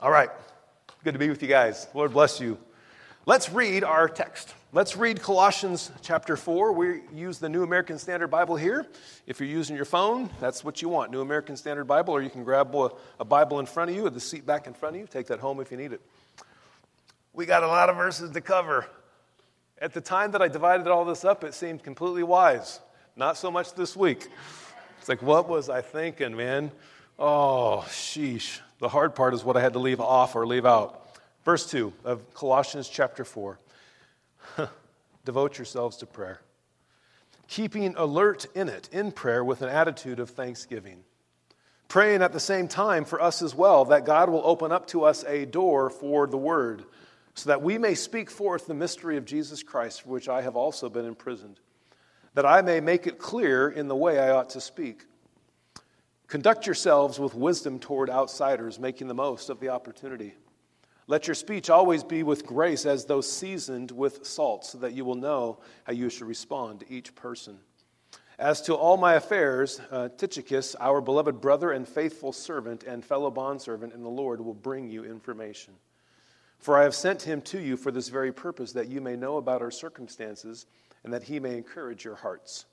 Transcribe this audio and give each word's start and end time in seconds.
All 0.00 0.10
right. 0.10 0.28
Good 1.04 1.14
to 1.14 1.18
be 1.18 1.30
with 1.30 1.40
you 1.40 1.48
guys. 1.48 1.86
Lord 1.94 2.12
bless 2.12 2.38
you. 2.38 2.58
Let's 3.24 3.50
read 3.50 3.82
our 3.82 4.10
text. 4.10 4.54
Let's 4.70 4.94
read 4.94 5.22
Colossians 5.22 5.90
chapter 6.02 6.36
4. 6.36 6.72
We 6.72 7.00
use 7.14 7.38
the 7.38 7.48
New 7.48 7.62
American 7.62 7.98
Standard 7.98 8.28
Bible 8.28 8.56
here. 8.56 8.86
If 9.26 9.40
you're 9.40 9.48
using 9.48 9.74
your 9.74 9.86
phone, 9.86 10.28
that's 10.38 10.62
what 10.62 10.82
you 10.82 10.90
want 10.90 11.12
New 11.12 11.22
American 11.22 11.56
Standard 11.56 11.86
Bible, 11.86 12.12
or 12.12 12.20
you 12.20 12.28
can 12.28 12.44
grab 12.44 12.74
a, 12.74 13.24
Bible 13.24 13.58
in 13.58 13.64
front 13.64 13.90
of 13.90 13.96
you 13.96 14.04
or 14.04 14.10
the 14.10 14.20
seat 14.20 14.44
back 14.44 14.66
in 14.66 14.74
front 14.74 14.96
of 14.96 15.00
you. 15.00 15.06
Take 15.06 15.28
that 15.28 15.40
home 15.40 15.60
if 15.60 15.70
you 15.70 15.78
need 15.78 15.94
it. 15.94 16.02
We 17.32 17.46
got 17.46 17.62
a 17.62 17.66
lot 17.66 17.88
of 17.88 17.96
verses 17.96 18.30
to 18.32 18.40
cover. 18.42 18.86
At 19.80 19.94
the 19.94 20.02
time 20.02 20.32
that 20.32 20.42
I 20.42 20.48
divided 20.48 20.88
all 20.88 21.06
this 21.06 21.24
up, 21.24 21.42
it 21.42 21.54
seemed 21.54 21.82
completely 21.82 22.22
wise. 22.22 22.80
Not 23.16 23.38
so 23.38 23.50
much 23.50 23.72
this 23.72 23.96
week. 23.96 24.28
It's 24.98 25.08
like, 25.08 25.22
what 25.22 25.48
was 25.48 25.70
I 25.70 25.80
thinking, 25.80 26.36
man? 26.36 26.70
Oh, 27.18 27.82
sheesh. 27.88 28.60
The 28.78 28.88
hard 28.88 29.14
part 29.14 29.32
is 29.32 29.42
what 29.42 29.56
I 29.56 29.60
had 29.60 29.72
to 29.72 29.78
leave 29.78 30.00
off 30.00 30.36
or 30.36 30.46
leave 30.46 30.66
out. 30.66 31.02
Verse 31.44 31.68
2 31.70 31.92
of 32.04 32.34
Colossians 32.34 32.88
chapter 32.88 33.24
4. 33.24 33.58
Devote 35.24 35.58
yourselves 35.58 35.96
to 35.98 36.06
prayer, 36.06 36.40
keeping 37.48 37.94
alert 37.96 38.46
in 38.54 38.68
it, 38.68 38.88
in 38.92 39.12
prayer, 39.12 39.42
with 39.42 39.62
an 39.62 39.68
attitude 39.68 40.20
of 40.20 40.30
thanksgiving. 40.30 41.04
Praying 41.88 42.22
at 42.22 42.32
the 42.32 42.40
same 42.40 42.68
time 42.68 43.04
for 43.04 43.20
us 43.20 43.42
as 43.42 43.54
well, 43.54 43.86
that 43.86 44.04
God 44.04 44.28
will 44.28 44.42
open 44.44 44.72
up 44.72 44.88
to 44.88 45.04
us 45.04 45.24
a 45.24 45.46
door 45.46 45.88
for 45.88 46.26
the 46.26 46.36
word, 46.36 46.84
so 47.34 47.48
that 47.48 47.62
we 47.62 47.78
may 47.78 47.94
speak 47.94 48.30
forth 48.30 48.66
the 48.66 48.74
mystery 48.74 49.16
of 49.16 49.24
Jesus 49.24 49.62
Christ, 49.62 50.02
for 50.02 50.10
which 50.10 50.28
I 50.28 50.42
have 50.42 50.56
also 50.56 50.88
been 50.88 51.04
imprisoned, 51.04 51.58
that 52.34 52.46
I 52.46 52.62
may 52.62 52.80
make 52.80 53.06
it 53.06 53.18
clear 53.18 53.68
in 53.68 53.88
the 53.88 53.96
way 53.96 54.18
I 54.18 54.30
ought 54.30 54.50
to 54.50 54.60
speak. 54.60 55.04
Conduct 56.28 56.66
yourselves 56.66 57.20
with 57.20 57.34
wisdom 57.34 57.78
toward 57.78 58.10
outsiders, 58.10 58.80
making 58.80 59.06
the 59.06 59.14
most 59.14 59.48
of 59.48 59.60
the 59.60 59.68
opportunity. 59.68 60.34
Let 61.06 61.28
your 61.28 61.36
speech 61.36 61.70
always 61.70 62.02
be 62.02 62.24
with 62.24 62.44
grace 62.44 62.84
as 62.84 63.04
though 63.04 63.20
seasoned 63.20 63.92
with 63.92 64.26
salt, 64.26 64.64
so 64.64 64.78
that 64.78 64.92
you 64.92 65.04
will 65.04 65.14
know 65.14 65.60
how 65.84 65.92
you 65.92 66.10
should 66.10 66.26
respond 66.26 66.80
to 66.80 66.92
each 66.92 67.14
person. 67.14 67.58
As 68.40 68.60
to 68.62 68.74
all 68.74 68.96
my 68.96 69.14
affairs, 69.14 69.80
uh, 69.92 70.08
Tychicus, 70.08 70.74
our 70.80 71.00
beloved 71.00 71.40
brother 71.40 71.70
and 71.70 71.88
faithful 71.88 72.32
servant 72.32 72.82
and 72.82 73.04
fellow 73.04 73.30
bondservant 73.30 73.92
in 73.94 74.02
the 74.02 74.10
Lord, 74.10 74.40
will 74.40 74.52
bring 74.52 74.90
you 74.90 75.04
information. 75.04 75.74
For 76.58 76.76
I 76.76 76.82
have 76.82 76.94
sent 76.94 77.22
him 77.22 77.40
to 77.42 77.60
you 77.60 77.76
for 77.76 77.92
this 77.92 78.08
very 78.08 78.32
purpose, 78.32 78.72
that 78.72 78.88
you 78.88 79.00
may 79.00 79.14
know 79.14 79.36
about 79.36 79.62
our 79.62 79.70
circumstances 79.70 80.66
and 81.04 81.12
that 81.12 81.22
he 81.22 81.38
may 81.38 81.56
encourage 81.56 82.04
your 82.04 82.16
hearts 82.16 82.66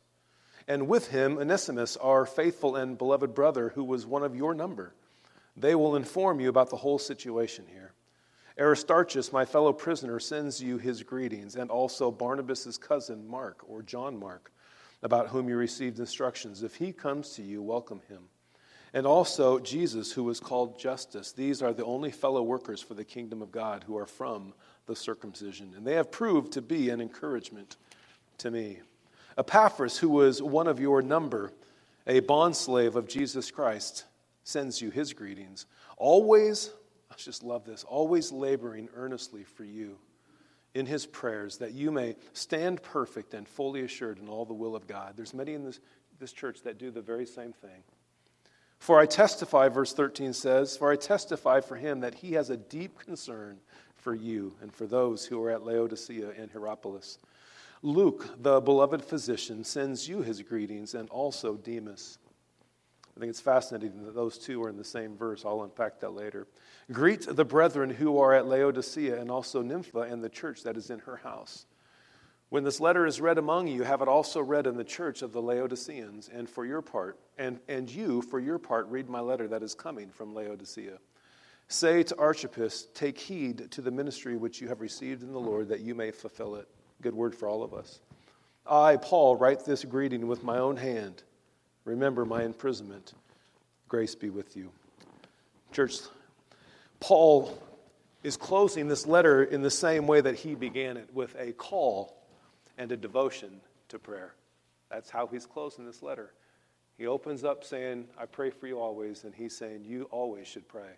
and 0.68 0.88
with 0.88 1.08
him 1.08 1.38
Onesimus, 1.38 1.98
our 1.98 2.26
faithful 2.26 2.76
and 2.76 2.98
beloved 2.98 3.34
brother, 3.34 3.70
who 3.70 3.84
was 3.84 4.06
one 4.06 4.24
of 4.24 4.36
your 4.36 4.54
number. 4.54 4.94
They 5.56 5.76
will 5.76 5.96
inform 5.96 6.40
you 6.40 6.50
about 6.50 6.70
the 6.70 6.78
whole 6.78 7.00
situation 7.00 7.66
here. 7.72 7.94
Aristarchus, 8.60 9.34
my 9.34 9.46
fellow 9.46 9.74
prisoner, 9.74 10.20
sends 10.20 10.62
you 10.62 10.78
his 10.78 11.02
greetings, 11.02 11.56
and 11.56 11.72
also 11.72 12.12
Barnabas' 12.12 12.78
cousin, 12.78 13.28
Mark, 13.28 13.64
or 13.68 13.82
John 13.82 14.20
Mark, 14.20 14.52
about 15.02 15.30
whom 15.30 15.50
you 15.50 15.58
received 15.58 16.00
instructions. 16.00 16.64
If 16.64 16.76
he 16.76 16.92
comes 16.92 17.32
to 17.32 17.42
you, 17.42 17.62
welcome 17.62 18.02
him. 18.08 18.24
And 18.94 19.08
also 19.08 19.58
Jesus, 19.58 20.12
who 20.12 20.30
is 20.30 20.40
called 20.40 20.78
Justus. 20.80 21.32
These 21.32 21.64
are 21.64 21.74
the 21.74 21.84
only 21.84 22.12
fellow 22.12 22.44
workers 22.44 22.80
for 22.80 22.94
the 22.94 23.04
kingdom 23.04 23.42
of 23.42 23.52
God 23.52 23.84
who 23.84 23.98
are 23.98 24.06
from 24.06 24.54
the 24.86 24.96
circumcision, 24.96 25.74
and 25.76 25.86
they 25.86 25.96
have 25.96 26.12
proved 26.12 26.54
to 26.54 26.62
be 26.62 26.90
an 26.90 27.02
encouragement 27.02 27.78
to 28.38 28.52
me. 28.52 28.80
Epaphras, 29.38 29.98
who 29.98 30.10
was 30.10 30.42
one 30.42 30.68
of 30.68 30.80
your 30.80 31.02
number, 31.02 31.52
a 32.06 32.22
bondslave 32.22 32.96
of 32.96 33.08
Jesus 33.08 33.52
Christ, 33.52 34.06
sends 34.44 34.82
you 34.82 34.90
his 34.90 35.14
greetings. 35.14 35.66
Always, 35.98 36.72
I 37.12 37.16
just 37.18 37.44
love 37.44 37.66
this, 37.66 37.84
always 37.84 38.32
laboring 38.32 38.90
earnestly 38.96 39.44
for 39.44 39.64
you 39.64 39.98
in 40.74 40.86
his 40.86 41.06
prayers 41.06 41.58
that 41.58 41.74
you 41.74 41.92
may 41.92 42.16
stand 42.34 42.82
perfect 42.82 43.34
and 43.34 43.48
fully 43.48 43.82
assured 43.82 44.20
in 44.20 44.28
all 44.28 44.46
the 44.46 44.54
will 44.54 44.76
of 44.76 44.88
God. 44.88 45.14
There's 45.16 45.34
many 45.34 45.54
in 45.54 45.64
this, 45.64 45.80
this 46.20 46.34
church 46.34 46.62
that 46.64 46.78
do 46.78 46.92
the 46.92 47.02
very 47.02 47.26
same 47.26 47.54
thing. 47.54 47.84
For 48.80 49.00
I 49.00 49.06
testify, 49.06 49.70
verse 49.70 49.94
13 49.94 50.34
says, 50.34 50.76
For 50.76 50.92
I 50.92 50.98
testify 50.98 51.62
for 51.62 51.76
him 51.76 52.02
that 52.02 52.16
he 52.16 52.34
has 52.34 52.50
a 52.50 52.58
deep 52.58 53.00
concern 53.00 53.60
for 53.96 54.14
you 54.14 54.56
and 54.62 54.74
for 54.74 54.86
those 54.86 55.26
who 55.26 55.42
are 55.42 55.52
at 55.52 55.64
Laodicea 55.64 56.32
and 56.38 56.52
Hierapolis. 56.52 57.18
Luke, 57.86 58.42
the 58.42 58.62
beloved 58.62 59.04
physician, 59.04 59.62
sends 59.62 60.08
you 60.08 60.22
his 60.22 60.42
greetings 60.42 60.94
and 60.96 61.10
also 61.10 61.56
Demas. 61.56 62.18
I 63.16 63.20
think 63.20 63.30
it's 63.30 63.42
fascinating 63.42 64.06
that 64.06 64.16
those 64.16 64.38
two 64.38 64.64
are 64.64 64.70
in 64.70 64.78
the 64.78 64.86
same 64.86 65.18
verse. 65.18 65.44
I'll 65.46 65.64
unpack 65.64 66.00
that 66.00 66.14
later. 66.14 66.48
Greet 66.94 67.28
the 67.28 67.44
brethren 67.44 67.90
who 67.90 68.20
are 68.20 68.34
at 68.34 68.48
Laodicea 68.48 69.20
and 69.20 69.30
also 69.30 69.62
Nympha 69.62 70.00
and 70.00 70.24
the 70.24 70.30
church 70.30 70.64
that 70.64 70.78
is 70.78 70.90
in 70.90 71.00
her 71.00 71.18
house. 71.18 71.66
When 72.48 72.64
this 72.64 72.80
letter 72.80 73.06
is 73.06 73.20
read 73.20 73.38
among 73.38 73.68
you, 73.68 73.84
have 73.84 74.02
it 74.02 74.08
also 74.08 74.42
read 74.42 74.66
in 74.66 74.78
the 74.78 74.84
church 74.86 75.22
of 75.22 75.34
the 75.34 75.42
Laodiceans, 75.42 76.30
and 76.32 76.50
for 76.50 76.66
your 76.66 76.82
part, 76.82 77.20
and, 77.38 77.60
and 77.68 77.90
you, 77.90 78.22
for 78.22 78.40
your 78.40 78.60
part, 78.60 78.88
read 78.88 79.10
my 79.10 79.20
letter 79.20 79.48
that 79.50 79.64
is 79.64 79.76
coming 79.76 80.10
from 80.10 80.34
Laodicea. 80.34 81.00
Say 81.68 82.04
to 82.04 82.18
Archippus, 82.18 82.88
Take 82.94 83.18
heed 83.18 83.72
to 83.72 83.82
the 83.82 83.92
ministry 83.92 84.38
which 84.38 84.62
you 84.62 84.70
have 84.70 84.80
received 84.80 85.22
in 85.22 85.34
the 85.34 85.40
Lord, 85.40 85.68
that 85.68 85.82
you 85.82 85.96
may 85.96 86.12
fulfill 86.12 86.56
it. 86.56 86.70
Good 87.04 87.14
word 87.14 87.36
for 87.36 87.50
all 87.50 87.64
of 87.64 87.74
us. 87.74 88.00
I, 88.66 88.96
Paul, 88.96 89.36
write 89.36 89.66
this 89.66 89.84
greeting 89.84 90.26
with 90.26 90.42
my 90.42 90.58
own 90.58 90.78
hand. 90.78 91.22
Remember 91.84 92.24
my 92.24 92.44
imprisonment. 92.44 93.14
Grace 93.90 94.16
be 94.16 94.30
with 94.30 94.56
you. 94.56 94.72
Church, 95.74 95.96
Paul 97.02 97.62
is 98.24 98.38
closing 98.38 98.88
this 98.88 99.06
letter 99.06 99.44
in 99.44 99.62
the 99.62 99.70
same 99.70 100.08
way 100.08 100.22
that 100.22 100.36
he 100.36 100.56
began 100.56 100.96
it 100.96 101.10
with 101.14 101.36
a 101.38 101.52
call 101.52 102.16
and 102.78 102.90
a 102.90 102.96
devotion 102.96 103.60
to 103.90 104.00
prayer. 104.00 104.34
That's 104.90 105.10
how 105.10 105.28
he's 105.28 105.46
closing 105.46 105.86
this 105.86 106.02
letter. 106.02 106.32
He 106.98 107.06
opens 107.06 107.44
up 107.44 107.66
saying, 107.66 108.08
I 108.18 108.28
pray 108.28 108.50
for 108.50 108.68
you 108.68 108.80
always, 108.80 109.26
and 109.26 109.36
he's 109.36 109.58
saying, 109.58 109.84
You 109.84 110.04
always 110.10 110.48
should 110.48 110.70
pray. 110.70 110.94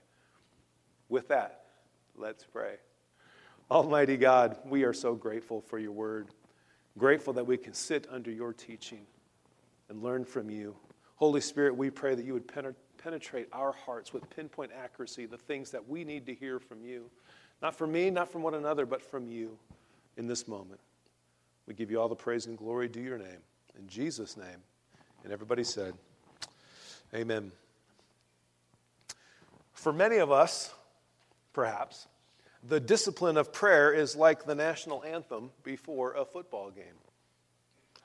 With 1.10 1.30
that, 1.30 1.66
let's 2.16 2.44
pray. 2.44 2.76
Almighty 3.70 4.16
God, 4.16 4.58
we 4.66 4.84
are 4.84 4.94
so 4.94 5.16
grateful 5.16 5.60
for 5.60 5.80
your 5.80 5.92
word, 5.92 6.28
grateful 7.00 7.34
that 7.34 7.48
we 7.48 7.58
can 7.58 7.74
sit 7.74 8.06
under 8.12 8.30
your 8.30 8.54
teaching 8.54 9.08
and 9.90 10.04
learn 10.04 10.24
from 10.24 10.52
you. 10.52 10.76
Holy 11.16 11.42
Spirit, 11.42 11.76
we 11.76 11.90
pray 11.90 12.14
that 12.14 12.26
you 12.26 12.34
would 12.34 12.48
penetrate 12.98 13.48
our 13.52 13.72
hearts 13.72 14.14
with 14.14 14.30
pinpoint 14.30 14.72
accuracy 14.72 15.26
the 15.26 15.38
things 15.38 15.72
that 15.72 15.88
we 15.88 16.04
need 16.04 16.28
to 16.28 16.36
hear 16.36 16.60
from 16.60 16.84
you. 16.84 17.10
Not 17.62 17.76
from 17.76 17.92
me, 17.92 18.12
not 18.12 18.32
from 18.32 18.44
one 18.44 18.54
another, 18.54 18.86
but 18.86 19.02
from 19.02 19.28
you 19.28 19.58
in 20.18 20.28
this 20.28 20.48
moment. 20.48 20.80
We 21.66 21.74
give 21.74 21.90
you 21.90 22.00
all 22.00 22.10
the 22.10 22.16
praise 22.16 22.46
and 22.46 22.58
glory 22.58 22.88
due 22.88 23.02
your 23.02 23.18
name. 23.18 23.42
In 23.80 23.88
Jesus' 23.88 24.38
name. 24.38 24.62
And 25.24 25.34
everybody 25.34 25.64
said, 25.64 25.96
Amen. 27.16 27.52
For 29.74 29.92
many 29.92 30.18
of 30.18 30.32
us, 30.32 30.74
perhaps, 31.54 32.08
the 32.68 32.80
discipline 32.80 33.38
of 33.38 33.54
prayer 33.54 33.94
is 33.94 34.16
like 34.16 34.46
the 34.46 34.56
national 34.56 35.04
anthem 35.04 35.52
before 35.64 36.14
a 36.14 36.26
football 36.26 36.72
game. 36.72 36.86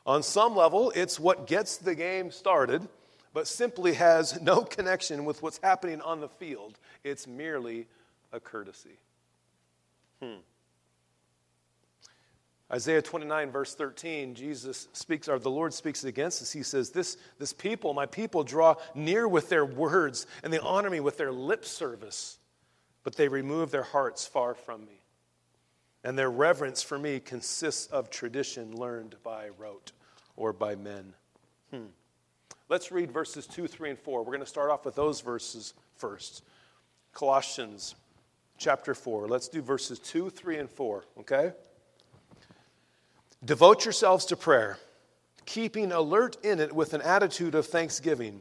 On 0.06 0.22
some 0.22 0.56
level, 0.56 0.92
it's 0.94 1.20
what 1.20 1.46
gets 1.46 1.76
the 1.76 1.94
game 1.94 2.30
started, 2.30 2.86
but 3.32 3.46
simply 3.46 3.94
has 3.94 4.40
no 4.40 4.62
connection 4.62 5.24
with 5.24 5.42
what's 5.42 5.58
happening 5.62 6.00
on 6.00 6.20
the 6.20 6.28
field. 6.28 6.78
It's 7.04 7.26
merely 7.26 7.86
a 8.32 8.40
courtesy. 8.40 8.98
Hmm. 10.22 10.40
Isaiah 12.72 13.02
29, 13.02 13.50
verse 13.50 13.74
13, 13.74 14.34
Jesus 14.34 14.88
speaks, 14.92 15.28
or 15.28 15.38
the 15.40 15.50
Lord 15.50 15.74
speaks 15.74 16.04
against 16.04 16.40
us. 16.40 16.52
He 16.52 16.62
says, 16.62 16.90
this, 16.90 17.16
this 17.38 17.52
people, 17.52 17.94
my 17.94 18.06
people, 18.06 18.44
draw 18.44 18.76
near 18.94 19.26
with 19.26 19.48
their 19.48 19.64
words, 19.64 20.26
and 20.44 20.52
they 20.52 20.60
honor 20.60 20.88
me 20.88 21.00
with 21.00 21.16
their 21.16 21.32
lip 21.32 21.64
service 21.64 22.38
but 23.04 23.16
they 23.16 23.28
remove 23.28 23.70
their 23.70 23.82
hearts 23.82 24.26
far 24.26 24.54
from 24.54 24.84
me. 24.84 25.00
And 26.02 26.18
their 26.18 26.30
reverence 26.30 26.82
for 26.82 26.98
me 26.98 27.20
consists 27.20 27.86
of 27.86 28.10
tradition 28.10 28.74
learned 28.74 29.16
by 29.22 29.48
rote 29.58 29.92
or 30.36 30.52
by 30.52 30.74
men. 30.74 31.14
Hmm. 31.70 31.86
Let's 32.68 32.92
read 32.92 33.10
verses 33.10 33.46
2, 33.46 33.66
3, 33.66 33.90
and 33.90 33.98
4. 33.98 34.20
We're 34.20 34.26
going 34.26 34.40
to 34.40 34.46
start 34.46 34.70
off 34.70 34.84
with 34.84 34.94
those 34.94 35.20
verses 35.20 35.74
first. 35.96 36.44
Colossians 37.12 37.96
chapter 38.58 38.94
4. 38.94 39.28
Let's 39.28 39.48
do 39.48 39.60
verses 39.60 39.98
2, 39.98 40.30
3, 40.30 40.58
and 40.58 40.70
4, 40.70 41.04
okay? 41.20 41.52
Devote 43.44 43.84
yourselves 43.84 44.24
to 44.26 44.36
prayer, 44.36 44.78
keeping 45.46 45.92
alert 45.92 46.36
in 46.44 46.60
it 46.60 46.72
with 46.72 46.94
an 46.94 47.02
attitude 47.02 47.54
of 47.54 47.66
thanksgiving 47.66 48.40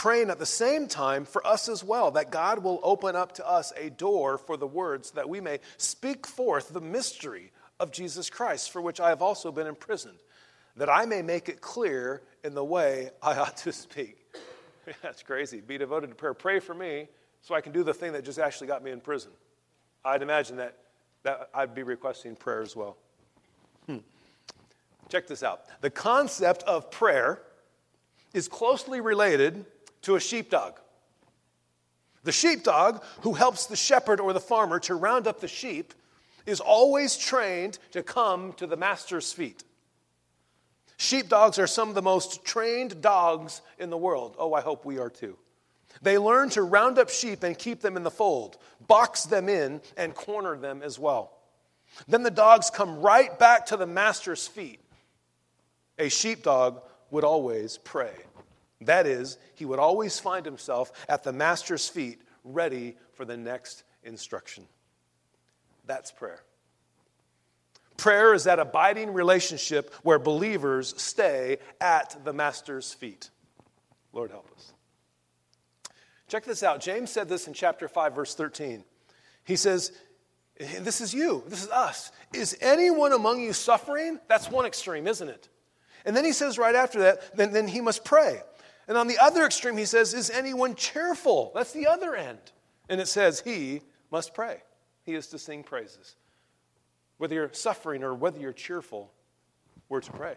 praying 0.00 0.30
at 0.30 0.38
the 0.38 0.46
same 0.46 0.86
time 0.86 1.26
for 1.26 1.46
us 1.46 1.68
as 1.68 1.84
well, 1.84 2.12
that 2.12 2.30
God 2.30 2.64
will 2.64 2.80
open 2.82 3.14
up 3.14 3.32
to 3.32 3.46
us 3.46 3.70
a 3.76 3.90
door 3.90 4.38
for 4.38 4.56
the 4.56 4.66
words 4.66 5.10
that 5.10 5.28
we 5.28 5.42
may 5.42 5.58
speak 5.76 6.26
forth 6.26 6.70
the 6.70 6.80
mystery 6.80 7.52
of 7.78 7.92
Jesus 7.92 8.30
Christ, 8.30 8.70
for 8.70 8.80
which 8.80 8.98
I 8.98 9.10
have 9.10 9.20
also 9.20 9.52
been 9.52 9.66
imprisoned, 9.66 10.16
that 10.76 10.88
I 10.88 11.04
may 11.04 11.20
make 11.20 11.50
it 11.50 11.60
clear 11.60 12.22
in 12.42 12.54
the 12.54 12.64
way 12.64 13.10
I 13.22 13.36
ought 13.36 13.58
to 13.58 13.74
speak. 13.74 14.16
That's 15.02 15.22
crazy. 15.22 15.60
Be 15.60 15.76
devoted 15.76 16.06
to 16.08 16.14
prayer. 16.14 16.32
Pray 16.32 16.60
for 16.60 16.72
me, 16.72 17.06
so 17.42 17.54
I 17.54 17.60
can 17.60 17.72
do 17.72 17.84
the 17.84 17.92
thing 17.92 18.14
that 18.14 18.24
just 18.24 18.38
actually 18.38 18.68
got 18.68 18.82
me 18.82 18.92
in 18.92 19.02
prison. 19.02 19.32
I'd 20.02 20.22
imagine 20.22 20.56
that, 20.56 20.78
that 21.24 21.50
I'd 21.52 21.74
be 21.74 21.82
requesting 21.82 22.36
prayer 22.36 22.62
as 22.62 22.74
well. 22.74 22.96
Hmm. 23.84 23.98
Check 25.10 25.26
this 25.26 25.42
out. 25.42 25.64
The 25.82 25.90
concept 25.90 26.62
of 26.62 26.90
prayer 26.90 27.42
is 28.32 28.48
closely 28.48 29.02
related 29.02 29.66
to 30.02 30.16
a 30.16 30.20
sheepdog. 30.20 30.78
The 32.22 32.32
sheepdog, 32.32 33.02
who 33.22 33.32
helps 33.32 33.66
the 33.66 33.76
shepherd 33.76 34.20
or 34.20 34.32
the 34.32 34.40
farmer 34.40 34.78
to 34.80 34.94
round 34.94 35.26
up 35.26 35.40
the 35.40 35.48
sheep, 35.48 35.94
is 36.46 36.60
always 36.60 37.16
trained 37.16 37.78
to 37.92 38.02
come 38.02 38.52
to 38.54 38.66
the 38.66 38.76
master's 38.76 39.32
feet. 39.32 39.64
Sheepdogs 40.96 41.58
are 41.58 41.66
some 41.66 41.88
of 41.88 41.94
the 41.94 42.02
most 42.02 42.44
trained 42.44 43.00
dogs 43.00 43.62
in 43.78 43.88
the 43.88 43.96
world. 43.96 44.36
Oh, 44.38 44.52
I 44.52 44.60
hope 44.60 44.84
we 44.84 44.98
are 44.98 45.08
too. 45.08 45.38
They 46.02 46.18
learn 46.18 46.50
to 46.50 46.62
round 46.62 46.98
up 46.98 47.08
sheep 47.08 47.42
and 47.42 47.58
keep 47.58 47.80
them 47.80 47.96
in 47.96 48.02
the 48.02 48.10
fold, 48.10 48.58
box 48.86 49.24
them 49.24 49.48
in, 49.48 49.80
and 49.96 50.14
corner 50.14 50.56
them 50.56 50.82
as 50.82 50.98
well. 50.98 51.32
Then 52.06 52.22
the 52.22 52.30
dogs 52.30 52.70
come 52.70 53.00
right 53.00 53.36
back 53.38 53.66
to 53.66 53.76
the 53.76 53.86
master's 53.86 54.46
feet. 54.46 54.80
A 55.98 56.08
sheepdog 56.08 56.82
would 57.10 57.24
always 57.24 57.78
pray. 57.78 58.12
That 58.82 59.06
is, 59.06 59.38
he 59.54 59.64
would 59.64 59.78
always 59.78 60.18
find 60.18 60.44
himself 60.44 60.92
at 61.08 61.22
the 61.22 61.32
master's 61.32 61.88
feet, 61.88 62.22
ready 62.44 62.96
for 63.12 63.24
the 63.24 63.36
next 63.36 63.82
instruction. 64.02 64.66
That's 65.86 66.10
prayer. 66.10 66.42
Prayer 67.96 68.32
is 68.32 68.44
that 68.44 68.58
abiding 68.58 69.12
relationship 69.12 69.92
where 70.02 70.18
believers 70.18 70.94
stay 70.96 71.58
at 71.80 72.16
the 72.24 72.32
master's 72.32 72.94
feet. 72.94 73.28
Lord, 74.12 74.30
help 74.30 74.50
us. 74.56 74.72
Check 76.26 76.44
this 76.44 76.62
out. 76.62 76.80
James 76.80 77.10
said 77.10 77.28
this 77.28 77.46
in 77.46 77.52
chapter 77.52 77.88
5, 77.88 78.14
verse 78.14 78.34
13. 78.34 78.84
He 79.44 79.56
says, 79.56 79.92
This 80.58 81.00
is 81.00 81.12
you, 81.12 81.42
this 81.48 81.62
is 81.62 81.70
us. 81.70 82.12
Is 82.32 82.56
anyone 82.60 83.12
among 83.12 83.40
you 83.40 83.52
suffering? 83.52 84.18
That's 84.28 84.50
one 84.50 84.64
extreme, 84.64 85.06
isn't 85.06 85.28
it? 85.28 85.48
And 86.04 86.16
then 86.16 86.24
he 86.24 86.32
says 86.32 86.56
right 86.56 86.74
after 86.74 87.00
that, 87.00 87.36
then, 87.36 87.52
then 87.52 87.68
he 87.68 87.80
must 87.80 88.04
pray. 88.04 88.40
And 88.90 88.98
on 88.98 89.06
the 89.06 89.18
other 89.18 89.46
extreme, 89.46 89.76
he 89.76 89.84
says, 89.84 90.14
Is 90.14 90.30
anyone 90.30 90.74
cheerful? 90.74 91.52
That's 91.54 91.72
the 91.72 91.86
other 91.86 92.16
end. 92.16 92.40
And 92.88 93.00
it 93.00 93.06
says, 93.06 93.38
He 93.38 93.82
must 94.10 94.34
pray. 94.34 94.64
He 95.04 95.14
is 95.14 95.28
to 95.28 95.38
sing 95.38 95.62
praises. 95.62 96.16
Whether 97.16 97.36
you're 97.36 97.52
suffering 97.52 98.02
or 98.02 98.16
whether 98.16 98.40
you're 98.40 98.52
cheerful, 98.52 99.12
we're 99.88 100.00
to 100.00 100.10
pray. 100.10 100.34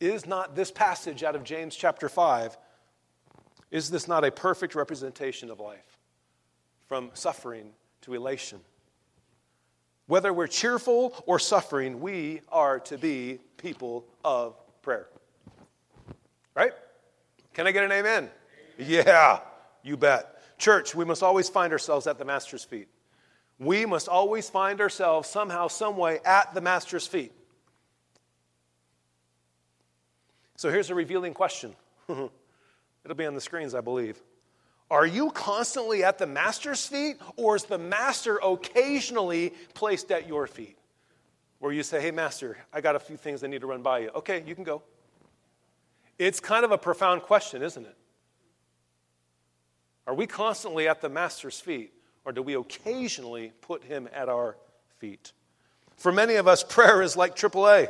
Is 0.00 0.26
not 0.26 0.56
this 0.56 0.72
passage 0.72 1.22
out 1.22 1.36
of 1.36 1.44
James 1.44 1.76
chapter 1.76 2.08
5 2.08 2.58
is 3.70 3.88
this 3.88 4.08
not 4.08 4.24
a 4.24 4.32
perfect 4.32 4.74
representation 4.74 5.48
of 5.48 5.60
life? 5.60 5.98
From 6.88 7.10
suffering 7.14 7.70
to 8.00 8.14
elation. 8.14 8.58
Whether 10.08 10.32
we're 10.32 10.48
cheerful 10.48 11.14
or 11.24 11.38
suffering, 11.38 12.00
we 12.00 12.40
are 12.48 12.80
to 12.80 12.98
be 12.98 13.38
people 13.58 14.06
of 14.24 14.56
prayer. 14.82 15.06
Can 17.58 17.66
I 17.66 17.72
get 17.72 17.82
an 17.82 17.90
amen? 17.90 18.30
Yeah, 18.78 19.40
you 19.82 19.96
bet. 19.96 20.58
Church, 20.58 20.94
we 20.94 21.04
must 21.04 21.24
always 21.24 21.48
find 21.48 21.72
ourselves 21.72 22.06
at 22.06 22.16
the 22.16 22.24
Master's 22.24 22.62
feet. 22.62 22.86
We 23.58 23.84
must 23.84 24.06
always 24.06 24.48
find 24.48 24.80
ourselves 24.80 25.28
somehow, 25.28 25.66
some 25.66 25.96
way 25.96 26.20
at 26.24 26.54
the 26.54 26.60
Master's 26.60 27.08
feet. 27.08 27.32
So 30.54 30.70
here's 30.70 30.90
a 30.90 30.94
revealing 30.94 31.34
question. 31.34 31.74
It'll 32.08 32.30
be 33.16 33.26
on 33.26 33.34
the 33.34 33.40
screens, 33.40 33.74
I 33.74 33.80
believe. 33.80 34.22
Are 34.88 35.04
you 35.04 35.32
constantly 35.32 36.04
at 36.04 36.16
the 36.16 36.28
master's 36.28 36.86
feet, 36.86 37.16
or 37.34 37.56
is 37.56 37.64
the 37.64 37.76
master 37.76 38.36
occasionally 38.36 39.52
placed 39.74 40.12
at 40.12 40.28
your 40.28 40.46
feet? 40.46 40.78
Where 41.58 41.72
you 41.72 41.82
say, 41.82 42.00
Hey, 42.00 42.12
master, 42.12 42.56
I 42.72 42.80
got 42.80 42.94
a 42.94 43.00
few 43.00 43.16
things 43.16 43.42
I 43.42 43.48
need 43.48 43.62
to 43.62 43.66
run 43.66 43.82
by 43.82 43.98
you. 43.98 44.10
Okay, 44.10 44.44
you 44.46 44.54
can 44.54 44.62
go. 44.62 44.80
It's 46.18 46.40
kind 46.40 46.64
of 46.64 46.72
a 46.72 46.78
profound 46.78 47.22
question, 47.22 47.62
isn't 47.62 47.86
it? 47.86 47.96
Are 50.06 50.14
we 50.14 50.26
constantly 50.26 50.88
at 50.88 51.00
the 51.00 51.08
master's 51.08 51.60
feet, 51.60 51.92
or 52.24 52.32
do 52.32 52.42
we 52.42 52.54
occasionally 52.54 53.52
put 53.60 53.84
him 53.84 54.08
at 54.12 54.28
our 54.28 54.56
feet? 54.98 55.32
For 55.96 56.12
many 56.12 56.36
of 56.36 56.48
us, 56.48 56.64
prayer 56.64 57.02
is 57.02 57.16
like 57.16 57.36
AAA. 57.36 57.88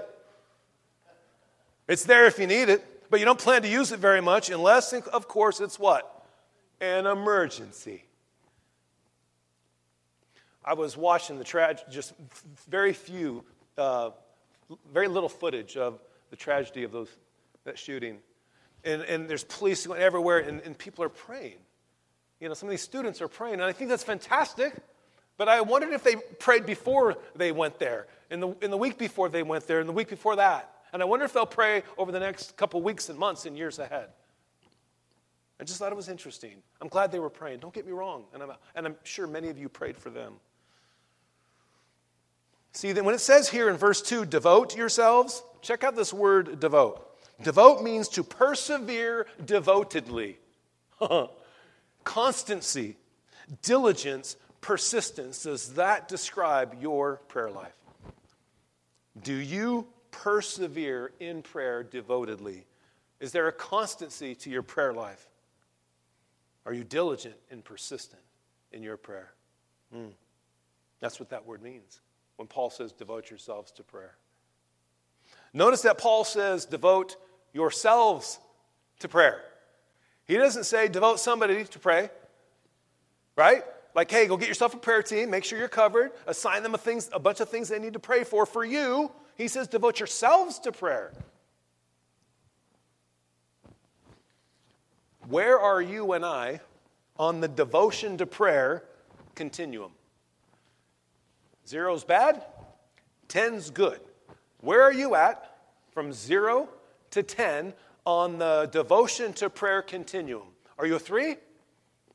It's 1.86 2.04
there 2.04 2.26
if 2.26 2.38
you 2.38 2.46
need 2.46 2.68
it 2.68 2.84
but 3.10 3.20
you 3.20 3.26
don't 3.26 3.38
plan 3.38 3.62
to 3.62 3.68
use 3.68 3.92
it 3.92 4.00
very 4.00 4.20
much 4.20 4.50
unless, 4.50 4.92
of 4.92 5.28
course, 5.28 5.60
it's 5.60 5.78
what? 5.78 6.26
An 6.80 7.06
emergency. 7.06 8.04
I 10.64 10.74
was 10.74 10.96
watching 10.96 11.38
the 11.38 11.44
tragedy, 11.44 11.84
just 11.90 12.12
very 12.68 12.92
few, 12.92 13.44
uh, 13.78 14.10
very 14.92 15.08
little 15.08 15.28
footage 15.28 15.76
of 15.76 16.00
the 16.30 16.36
tragedy 16.36 16.84
of 16.84 16.92
those, 16.92 17.08
that 17.68 17.78
shooting. 17.78 18.18
And, 18.84 19.02
and 19.02 19.28
there's 19.28 19.44
police 19.44 19.86
going 19.86 20.00
everywhere, 20.00 20.38
and, 20.38 20.60
and 20.62 20.76
people 20.76 21.04
are 21.04 21.08
praying. 21.08 21.58
You 22.40 22.48
know, 22.48 22.54
some 22.54 22.68
of 22.68 22.70
these 22.70 22.82
students 22.82 23.20
are 23.20 23.28
praying, 23.28 23.54
and 23.54 23.64
I 23.64 23.72
think 23.72 23.90
that's 23.90 24.04
fantastic. 24.04 24.74
But 25.36 25.48
I 25.48 25.60
wondered 25.60 25.92
if 25.92 26.02
they 26.02 26.16
prayed 26.16 26.66
before 26.66 27.16
they 27.36 27.52
went 27.52 27.78
there, 27.78 28.06
in 28.30 28.40
the, 28.40 28.48
in 28.60 28.70
the 28.70 28.76
week 28.76 28.98
before 28.98 29.28
they 29.28 29.42
went 29.42 29.66
there, 29.66 29.80
in 29.80 29.86
the 29.86 29.92
week 29.92 30.08
before 30.08 30.36
that. 30.36 30.72
And 30.92 31.02
I 31.02 31.04
wonder 31.04 31.24
if 31.24 31.32
they'll 31.32 31.46
pray 31.46 31.82
over 31.96 32.10
the 32.10 32.20
next 32.20 32.56
couple 32.56 32.82
weeks 32.82 33.08
and 33.08 33.18
months 33.18 33.46
and 33.46 33.56
years 33.56 33.78
ahead. 33.78 34.08
I 35.60 35.64
just 35.64 35.78
thought 35.78 35.92
it 35.92 35.96
was 35.96 36.08
interesting. 36.08 36.62
I'm 36.80 36.88
glad 36.88 37.12
they 37.12 37.18
were 37.18 37.30
praying. 37.30 37.58
Don't 37.58 37.74
get 37.74 37.86
me 37.86 37.92
wrong. 37.92 38.24
And 38.32 38.42
I'm, 38.42 38.52
and 38.74 38.86
I'm 38.86 38.96
sure 39.02 39.26
many 39.26 39.48
of 39.48 39.58
you 39.58 39.68
prayed 39.68 39.96
for 39.96 40.10
them. 40.10 40.34
See, 42.72 42.92
then 42.92 43.04
when 43.04 43.14
it 43.14 43.20
says 43.20 43.48
here 43.48 43.68
in 43.68 43.76
verse 43.76 44.00
2, 44.02 44.24
devote 44.24 44.76
yourselves, 44.76 45.42
check 45.62 45.82
out 45.82 45.96
this 45.96 46.12
word 46.12 46.60
devote. 46.60 47.04
Devote 47.42 47.82
means 47.82 48.08
to 48.08 48.24
persevere 48.24 49.26
devotedly. 49.44 50.38
Constancy, 52.04 52.96
diligence, 53.62 54.36
persistence. 54.60 55.44
Does 55.44 55.74
that 55.74 56.08
describe 56.08 56.76
your 56.80 57.16
prayer 57.28 57.50
life? 57.50 57.72
Do 59.22 59.34
you 59.34 59.86
persevere 60.10 61.12
in 61.20 61.42
prayer 61.42 61.82
devotedly? 61.82 62.64
Is 63.20 63.32
there 63.32 63.48
a 63.48 63.52
constancy 63.52 64.34
to 64.36 64.50
your 64.50 64.62
prayer 64.62 64.92
life? 64.92 65.26
Are 66.66 66.72
you 66.72 66.84
diligent 66.84 67.36
and 67.50 67.64
persistent 67.64 68.22
in 68.72 68.82
your 68.82 68.96
prayer? 68.96 69.32
Mm. 69.94 70.10
That's 71.00 71.18
what 71.18 71.30
that 71.30 71.46
word 71.46 71.62
means 71.62 72.00
when 72.36 72.46
Paul 72.48 72.70
says 72.70 72.92
devote 72.92 73.30
yourselves 73.30 73.72
to 73.72 73.82
prayer. 73.82 74.16
Notice 75.52 75.82
that 75.82 75.98
Paul 75.98 76.24
says 76.24 76.64
devote 76.64 77.16
yourselves 77.52 78.38
to 79.00 79.08
prayer. 79.08 79.40
He 80.26 80.36
doesn't 80.36 80.64
say 80.64 80.88
devote 80.88 81.20
somebody 81.20 81.64
to 81.64 81.78
pray, 81.78 82.10
right? 83.36 83.64
Like, 83.94 84.10
hey, 84.10 84.26
go 84.26 84.36
get 84.36 84.48
yourself 84.48 84.74
a 84.74 84.78
prayer 84.78 85.02
team, 85.02 85.30
make 85.30 85.44
sure 85.44 85.58
you're 85.58 85.68
covered, 85.68 86.12
assign 86.26 86.62
them 86.62 86.74
a, 86.74 86.78
things, 86.78 87.08
a 87.12 87.18
bunch 87.18 87.40
of 87.40 87.48
things 87.48 87.68
they 87.68 87.78
need 87.78 87.94
to 87.94 87.98
pray 87.98 88.24
for 88.24 88.46
for 88.46 88.64
you, 88.64 89.10
he 89.36 89.48
says, 89.48 89.68
devote 89.68 90.00
yourselves 90.00 90.58
to 90.60 90.72
prayer. 90.72 91.12
Where 95.28 95.58
are 95.58 95.80
you 95.80 96.12
and 96.12 96.24
I 96.24 96.60
on 97.18 97.40
the 97.40 97.48
devotion 97.48 98.16
to 98.18 98.26
prayer 98.26 98.84
continuum? 99.34 99.92
Zero's 101.66 102.02
bad, 102.02 102.44
ten's 103.28 103.70
good. 103.70 104.00
Where 104.60 104.82
are 104.82 104.92
you 104.92 105.14
at 105.14 105.58
from 105.92 106.12
zero 106.12 106.68
to 107.10 107.22
ten 107.22 107.74
on 108.04 108.38
the 108.38 108.68
devotion 108.72 109.32
to 109.34 109.50
prayer 109.50 109.82
continuum? 109.82 110.48
Are 110.78 110.86
you 110.86 110.96
a 110.96 110.98
three? 110.98 111.36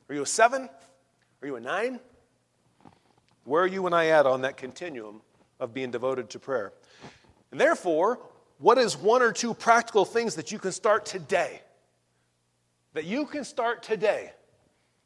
Are 0.08 0.14
you 0.14 0.22
a 0.22 0.26
seven? 0.26 0.68
Are 1.42 1.46
you 1.46 1.56
a 1.56 1.60
nine? 1.60 2.00
Where 3.44 3.62
are 3.62 3.66
you 3.66 3.86
and 3.86 3.94
I 3.94 4.06
at 4.06 4.26
on 4.26 4.42
that 4.42 4.56
continuum 4.56 5.20
of 5.60 5.74
being 5.74 5.90
devoted 5.90 6.30
to 6.30 6.38
prayer? 6.38 6.72
And 7.50 7.60
therefore, 7.60 8.18
what 8.58 8.78
is 8.78 8.96
one 8.96 9.22
or 9.22 9.32
two 9.32 9.54
practical 9.54 10.04
things 10.04 10.36
that 10.36 10.50
you 10.50 10.58
can 10.58 10.72
start 10.72 11.04
today? 11.04 11.60
That 12.94 13.04
you 13.04 13.26
can 13.26 13.44
start 13.44 13.82
today 13.82 14.32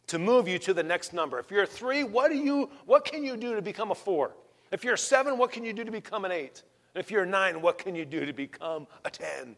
to 0.07 0.19
move 0.19 0.49
you 0.49 0.59
to 0.61 0.73
the 0.73 0.83
next 0.83 1.13
number. 1.13 1.39
If 1.39 1.51
you're 1.51 1.65
a 1.65 1.67
three, 1.67 2.05
what, 2.05 2.31
do 2.31 2.37
you, 2.37 2.71
what 2.87 3.05
can 3.05 3.25
you 3.25 3.37
do 3.37 3.55
to 3.55 3.63
become 3.63 3.91
a 3.91 3.95
four? 3.95 4.33
If 4.71 4.85
you're 4.85 4.95
a 4.95 4.99
seven, 4.99 5.37
what 5.39 5.53
can 5.53 5.65
you 5.65 5.73
do 5.73 5.85
to 5.85 5.91
become 5.91 6.25
an 6.25 6.33
eight? 6.33 6.63
And 6.95 7.03
if 7.03 7.11
you're 7.11 7.25
a 7.25 7.27
nine, 7.27 7.61
what 7.61 7.79
can 7.79 7.95
you 7.95 8.05
do 8.05 8.25
to 8.25 8.33
become 8.33 8.87
a 9.05 9.11
ten? 9.11 9.57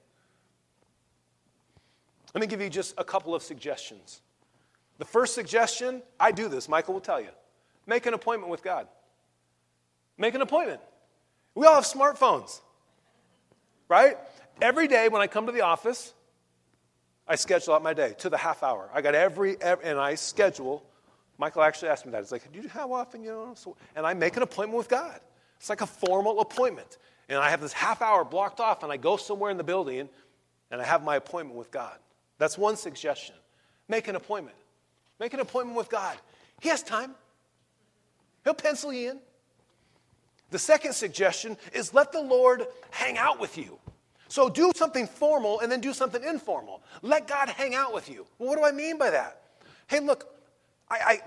Let 2.35 2.41
me 2.41 2.47
give 2.47 2.61
you 2.61 2.71
just 2.71 2.95
a 2.99 3.05
couple 3.05 3.35
of 3.35 3.43
suggestions. 3.43 4.21
The 4.99 5.05
first 5.05 5.35
suggestion, 5.35 6.03
I 6.19 6.33
do 6.33 6.49
this, 6.49 6.69
Michael 6.69 6.95
will 6.95 7.01
tell 7.01 7.21
you. 7.21 7.29
Make 7.87 8.07
an 8.07 8.15
appointment 8.15 8.51
with 8.51 8.63
God. 8.63 8.87
Make 10.19 10.35
an 10.35 10.43
appointment. 10.43 10.81
We 11.55 11.67
all 11.67 11.75
have 11.75 11.85
smartphones 11.85 12.61
right? 13.91 14.17
Every 14.63 14.89
day 14.89 15.09
when 15.09 15.21
I 15.21 15.27
come 15.27 15.47
to 15.47 15.53
the 15.53 15.63
office, 15.63 16.15
I 17.29 17.35
schedule 17.35 17.75
out 17.75 17.83
my 17.83 17.93
day 17.93 18.15
to 18.19 18.31
the 18.31 18.39
half 18.39 18.63
hour. 18.63 18.89
I 18.95 19.03
got 19.03 19.15
every, 19.15 19.61
every 19.61 19.85
and 19.85 19.99
I 19.99 20.15
schedule. 20.15 20.83
Michael 21.37 21.63
actually 21.63 21.89
asked 21.89 22.07
me 22.07 22.13
that. 22.13 22.23
He's 22.23 22.33
like, 22.33 22.51
do 22.53 22.61
you 22.61 22.69
how 22.69 22.93
often, 22.93 23.23
you 23.23 23.31
know? 23.31 23.53
So, 23.57 23.77
and 23.95 24.07
I 24.07 24.15
make 24.15 24.37
an 24.37 24.43
appointment 24.43 24.79
with 24.79 24.89
God. 24.89 25.21
It's 25.59 25.69
like 25.69 25.81
a 25.81 25.87
formal 25.87 26.41
appointment. 26.41 26.97
And 27.29 27.39
I 27.39 27.51
have 27.51 27.61
this 27.61 27.73
half 27.73 28.01
hour 28.01 28.25
blocked 28.25 28.61
off, 28.61 28.83
and 28.83 28.91
I 28.91 28.97
go 28.97 29.17
somewhere 29.17 29.51
in 29.51 29.57
the 29.57 29.65
building, 29.65 30.09
and 30.71 30.81
I 30.81 30.85
have 30.85 31.05
my 31.05 31.17
appointment 31.17 31.59
with 31.59 31.71
God. 31.71 31.97
That's 32.41 32.57
one 32.57 32.79
suggestion. 32.79 33.35
Make 33.87 34.09
an 34.09 34.17
appointment. 34.17 34.57
Make 35.21 35.35
an 35.35 35.41
appointment 35.41 35.77
with 35.77 35.91
God. 35.91 36.17
He 36.61 36.71
has 36.71 36.83
time. 36.83 37.15
He'll 38.45 38.55
pencil 38.55 38.95
you 38.95 39.11
in. 39.11 39.19
The 40.51 40.59
second 40.59 40.95
suggestion 40.95 41.59
is 41.75 41.93
let 41.93 42.13
the 42.13 42.23
Lord 42.23 42.67
hang 42.91 43.19
out 43.19 43.39
with 43.39 43.59
you. 43.59 43.79
So 44.29 44.49
do 44.49 44.73
something 44.75 45.07
formal 45.07 45.61
and 45.61 45.71
then 45.71 45.83
do 45.83 45.93
something 45.93 46.25
informal. 46.25 46.83
Let 47.03 47.29
God 47.29 47.51
hang 47.51 47.75
out 47.75 47.93
with 47.93 48.09
you. 48.09 48.27
Well, 48.39 48.49
what 48.49 48.59
do 48.59 48.65
I 48.65 48.73
mean 48.73 48.97
by 48.97 49.11
that? 49.11 49.43
Hey, 49.87 50.01
look, 50.01 50.33
I, 50.89 50.99
I, 51.05 51.21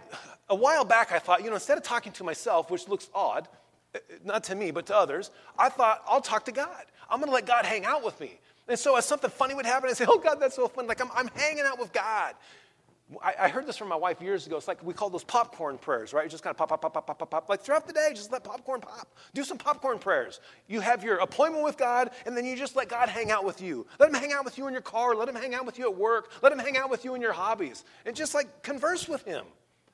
a 0.49 0.55
while 0.55 0.83
back 0.83 1.11
I 1.11 1.19
thought, 1.19 1.43
you 1.43 1.49
know, 1.49 1.55
instead 1.55 1.77
of 1.77 1.83
talking 1.83 2.11
to 2.13 2.23
myself, 2.23 2.71
which 2.71 2.87
looks 2.87 3.09
odd, 3.13 3.47
eh, 3.93 3.99
not 4.25 4.45
to 4.45 4.55
me, 4.55 4.71
but 4.71 4.87
to 4.87 4.95
others, 4.95 5.29
I 5.59 5.69
thought, 5.69 6.01
I'll 6.07 6.21
talk 6.21 6.45
to 6.45 6.51
God. 6.51 6.85
I'm 7.09 7.19
going 7.19 7.29
to 7.29 7.33
let 7.33 7.45
God 7.45 7.65
hang 7.65 7.85
out 7.85 8.03
with 8.03 8.19
me. 8.19 8.39
And 8.67 8.79
so 8.79 8.95
as 8.95 9.05
something 9.05 9.29
funny 9.29 9.53
would 9.53 9.65
happen, 9.65 9.89
I'd 9.89 9.97
say, 9.97 10.05
oh, 10.07 10.19
God, 10.19 10.39
that's 10.39 10.55
so 10.55 10.67
fun. 10.67 10.87
Like, 10.87 11.01
I'm, 11.01 11.09
I'm 11.13 11.27
hanging 11.35 11.65
out 11.65 11.79
with 11.79 11.91
God. 11.91 12.33
I, 13.21 13.35
I, 13.41 13.47
heard 13.49 13.67
this 13.67 13.77
from 13.77 13.89
my 13.89 13.95
wife 13.95 14.21
years 14.21 14.47
ago. 14.47 14.57
It's 14.57 14.67
like 14.67 14.83
we 14.83 14.93
call 14.93 15.09
those 15.09 15.25
popcorn 15.25 15.77
prayers, 15.77 16.13
right? 16.13 16.23
You 16.23 16.29
just 16.29 16.43
kind 16.43 16.53
of 16.53 16.57
pop, 16.57 16.69
pop, 16.69 16.81
pop, 16.81 16.93
pop, 16.93 17.05
pop, 17.05 17.19
pop, 17.19 17.29
pop. 17.29 17.49
Like 17.49 17.61
throughout 17.61 17.85
the 17.85 17.93
day, 17.93 18.09
just 18.13 18.31
let 18.31 18.43
popcorn 18.43 18.79
pop. 18.79 19.13
Do 19.33 19.43
some 19.43 19.57
popcorn 19.57 19.99
prayers. 19.99 20.39
You 20.67 20.79
have 20.79 21.03
your 21.03 21.17
appointment 21.17 21.63
with 21.63 21.77
God, 21.77 22.11
and 22.25 22.35
then 22.35 22.45
you 22.45 22.55
just 22.55 22.75
let 22.75 22.89
God 22.89 23.09
hang 23.09 23.29
out 23.29 23.43
with 23.43 23.61
you. 23.61 23.85
Let 23.99 24.09
Him 24.09 24.15
hang 24.15 24.31
out 24.31 24.45
with 24.45 24.57
you 24.57 24.67
in 24.67 24.73
your 24.73 24.81
car. 24.81 25.15
Let 25.15 25.27
Him 25.27 25.35
hang 25.35 25.53
out 25.53 25.65
with 25.65 25.77
you 25.77 25.85
at 25.85 25.95
work. 25.95 26.31
Let 26.41 26.51
Him 26.51 26.59
hang 26.59 26.77
out 26.77 26.89
with 26.89 27.03
you 27.03 27.13
in 27.13 27.21
your 27.21 27.33
hobbies. 27.33 27.83
And 28.05 28.15
just 28.15 28.33
like 28.33 28.63
converse 28.63 29.07
with 29.07 29.23
Him 29.25 29.45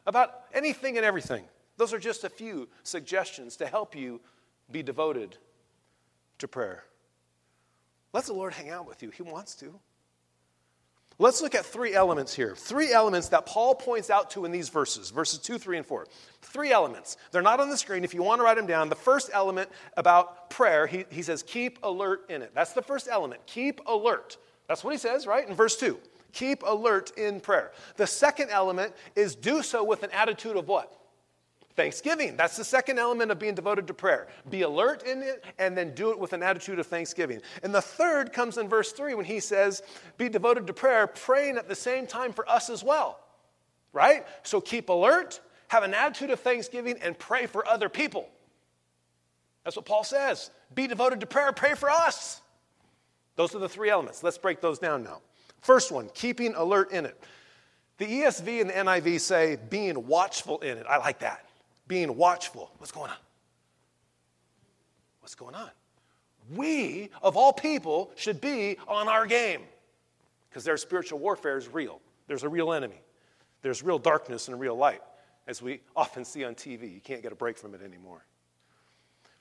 about 0.05 0.43
anything 0.53 0.97
and 0.97 1.05
everything. 1.05 1.43
Those 1.77 1.93
are 1.93 1.99
just 1.99 2.23
a 2.23 2.29
few 2.29 2.69
suggestions 2.83 3.55
to 3.57 3.67
help 3.67 3.95
you 3.95 4.21
be 4.71 4.83
devoted 4.83 5.37
to 6.37 6.47
prayer. 6.47 6.83
Let 8.13 8.25
the 8.25 8.33
Lord 8.33 8.53
hang 8.53 8.69
out 8.69 8.87
with 8.87 9.03
you. 9.03 9.11
He 9.11 9.23
wants 9.23 9.55
to. 9.55 9.79
Let's 11.21 11.41
look 11.41 11.53
at 11.53 11.65
three 11.65 11.93
elements 11.93 12.33
here. 12.33 12.55
Three 12.55 12.93
elements 12.93 13.27
that 13.29 13.45
Paul 13.45 13.75
points 13.75 14.09
out 14.09 14.31
to 14.31 14.45
in 14.45 14.51
these 14.53 14.69
verses, 14.69 15.09
verses 15.09 15.39
2, 15.39 15.57
3, 15.57 15.77
and 15.77 15.85
4. 15.85 16.07
Three 16.41 16.71
elements. 16.71 17.17
They're 17.31 17.41
not 17.41 17.59
on 17.59 17.69
the 17.69 17.75
screen. 17.75 18.05
If 18.05 18.13
you 18.13 18.23
want 18.23 18.39
to 18.39 18.43
write 18.45 18.55
them 18.55 18.65
down, 18.65 18.87
the 18.87 18.95
first 18.95 19.29
element 19.33 19.69
about 19.97 20.49
prayer, 20.49 20.87
he, 20.87 21.03
he 21.09 21.21
says, 21.21 21.43
keep 21.43 21.77
alert 21.83 22.21
in 22.29 22.41
it. 22.41 22.51
That's 22.55 22.71
the 22.71 22.81
first 22.81 23.09
element. 23.11 23.45
Keep 23.47 23.81
alert. 23.85 24.37
That's 24.69 24.81
what 24.81 24.91
he 24.91 24.97
says, 24.97 25.27
right? 25.27 25.45
In 25.45 25.55
verse 25.55 25.75
2. 25.75 25.99
Keep 26.31 26.63
alert 26.65 27.11
in 27.17 27.41
prayer. 27.41 27.71
The 27.97 28.07
second 28.07 28.49
element 28.49 28.93
is 29.15 29.35
do 29.35 29.61
so 29.61 29.83
with 29.83 30.03
an 30.03 30.11
attitude 30.11 30.55
of 30.55 30.69
what? 30.69 30.98
Thanksgiving. 31.79 32.35
That's 32.35 32.57
the 32.57 32.65
second 32.65 32.99
element 32.99 33.31
of 33.31 33.39
being 33.39 33.55
devoted 33.55 33.87
to 33.87 33.93
prayer. 33.93 34.27
Be 34.49 34.63
alert 34.63 35.03
in 35.03 35.23
it 35.23 35.45
and 35.57 35.77
then 35.77 35.95
do 35.95 36.11
it 36.11 36.19
with 36.19 36.33
an 36.33 36.43
attitude 36.43 36.77
of 36.77 36.87
thanksgiving. 36.87 37.39
And 37.63 37.73
the 37.73 37.81
third 37.81 38.33
comes 38.33 38.57
in 38.57 38.67
verse 38.67 38.91
3 38.91 39.13
when 39.13 39.23
he 39.23 39.39
says, 39.39 39.81
Be 40.17 40.27
devoted 40.27 40.67
to 40.67 40.73
prayer, 40.73 41.07
praying 41.07 41.55
at 41.55 41.69
the 41.69 41.75
same 41.75 42.05
time 42.05 42.33
for 42.33 42.47
us 42.49 42.69
as 42.69 42.83
well. 42.83 43.21
Right? 43.93 44.27
So 44.43 44.59
keep 44.59 44.89
alert, 44.89 45.39
have 45.69 45.83
an 45.83 45.93
attitude 45.93 46.31
of 46.31 46.41
thanksgiving, 46.41 46.97
and 47.01 47.17
pray 47.17 47.45
for 47.45 47.65
other 47.65 47.87
people. 47.87 48.27
That's 49.63 49.77
what 49.77 49.85
Paul 49.85 50.03
says. 50.03 50.51
Be 50.75 50.85
devoted 50.85 51.21
to 51.21 51.27
prayer, 51.27 51.53
pray 51.53 51.75
for 51.75 51.89
us. 51.89 52.41
Those 53.37 53.55
are 53.55 53.59
the 53.59 53.69
three 53.69 53.89
elements. 53.89 54.21
Let's 54.21 54.37
break 54.37 54.59
those 54.59 54.79
down 54.79 55.01
now. 55.01 55.21
First 55.61 55.93
one, 55.93 56.09
keeping 56.13 56.55
alert 56.55 56.91
in 56.91 57.05
it. 57.05 57.17
The 57.99 58.05
ESV 58.05 58.59
and 58.59 58.69
the 58.69 58.73
NIV 58.73 59.21
say 59.21 59.57
being 59.69 60.07
watchful 60.07 60.59
in 60.59 60.77
it. 60.77 60.85
I 60.85 60.97
like 60.97 61.19
that 61.19 61.45
being 61.89 62.15
watchful. 62.15 62.71
What's 62.77 62.93
going 62.93 63.09
on? 63.09 63.17
What's 65.19 65.35
going 65.35 65.55
on? 65.55 65.69
We, 66.55 67.09
of 67.21 67.35
all 67.35 67.51
people, 67.51 68.11
should 68.15 68.39
be 68.39 68.77
on 68.87 69.09
our 69.09 69.25
game 69.25 69.61
because 70.49 70.63
their 70.63 70.77
spiritual 70.77 71.19
warfare 71.19 71.57
is 71.57 71.67
real. 71.67 71.99
There's 72.27 72.43
a 72.43 72.49
real 72.49 72.71
enemy, 72.71 73.01
there's 73.61 73.83
real 73.83 73.99
darkness 73.99 74.47
and 74.47 74.57
real 74.59 74.75
light, 74.75 75.01
as 75.47 75.61
we 75.61 75.81
often 75.95 76.23
see 76.23 76.45
on 76.45 76.55
TV. 76.55 76.93
You 76.93 77.01
can't 77.01 77.21
get 77.21 77.33
a 77.33 77.35
break 77.35 77.57
from 77.57 77.75
it 77.75 77.81
anymore. 77.81 78.23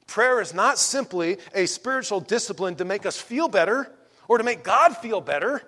Prayer 0.07 0.41
is 0.41 0.55
not 0.55 0.79
simply 0.79 1.37
a 1.55 1.67
spiritual 1.67 2.21
discipline 2.21 2.75
to 2.77 2.85
make 2.87 3.05
us 3.05 3.21
feel 3.21 3.47
better 3.47 3.93
or 4.27 4.39
to 4.39 4.45
make 4.45 4.65
God 4.65 4.97
feel 4.97 5.21
better. 5.21 5.63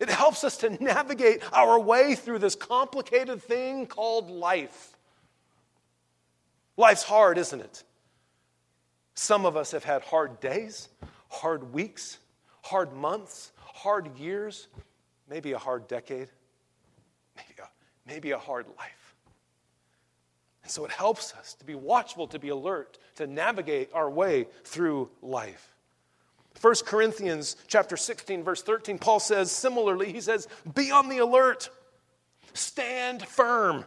It 0.00 0.08
helps 0.08 0.42
us 0.42 0.56
to 0.58 0.70
navigate 0.82 1.42
our 1.52 1.78
way 1.78 2.14
through 2.14 2.38
this 2.38 2.54
complicated 2.54 3.42
thing 3.42 3.86
called 3.86 4.30
life. 4.30 4.91
Life's 6.76 7.02
hard, 7.02 7.38
isn't 7.38 7.60
it? 7.60 7.84
Some 9.14 9.44
of 9.44 9.56
us 9.56 9.72
have 9.72 9.84
had 9.84 10.02
hard 10.02 10.40
days, 10.40 10.88
hard 11.28 11.72
weeks, 11.72 12.18
hard 12.62 12.92
months, 12.92 13.52
hard 13.56 14.16
years, 14.16 14.68
maybe 15.28 15.52
a 15.52 15.58
hard 15.58 15.86
decade, 15.86 16.28
maybe 17.36 17.60
a, 17.62 17.68
maybe 18.06 18.30
a 18.30 18.38
hard 18.38 18.66
life. 18.78 19.14
And 20.62 20.70
so 20.70 20.84
it 20.84 20.90
helps 20.90 21.34
us 21.34 21.54
to 21.54 21.64
be 21.64 21.74
watchful, 21.74 22.26
to 22.28 22.38
be 22.38 22.48
alert, 22.48 22.98
to 23.16 23.26
navigate 23.26 23.90
our 23.92 24.08
way 24.08 24.46
through 24.64 25.10
life. 25.20 25.72
1 26.60 26.74
Corinthians 26.86 27.56
chapter 27.66 27.96
16 27.96 28.44
verse 28.44 28.62
13 28.62 28.98
Paul 28.98 29.18
says 29.18 29.50
similarly 29.50 30.12
he 30.12 30.20
says 30.20 30.46
be 30.74 30.90
on 30.90 31.08
the 31.08 31.18
alert 31.18 31.70
stand 32.52 33.26
firm 33.26 33.86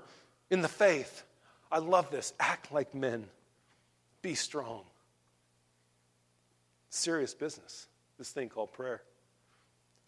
in 0.49 0.61
the 0.61 0.67
faith 0.67 1.23
I 1.71 1.79
love 1.79 2.11
this. 2.11 2.33
Act 2.39 2.71
like 2.71 2.93
men. 2.93 3.25
Be 4.21 4.35
strong. 4.35 4.83
Serious 6.89 7.33
business, 7.33 7.87
this 8.17 8.31
thing 8.31 8.49
called 8.49 8.71
prayer. 8.71 9.01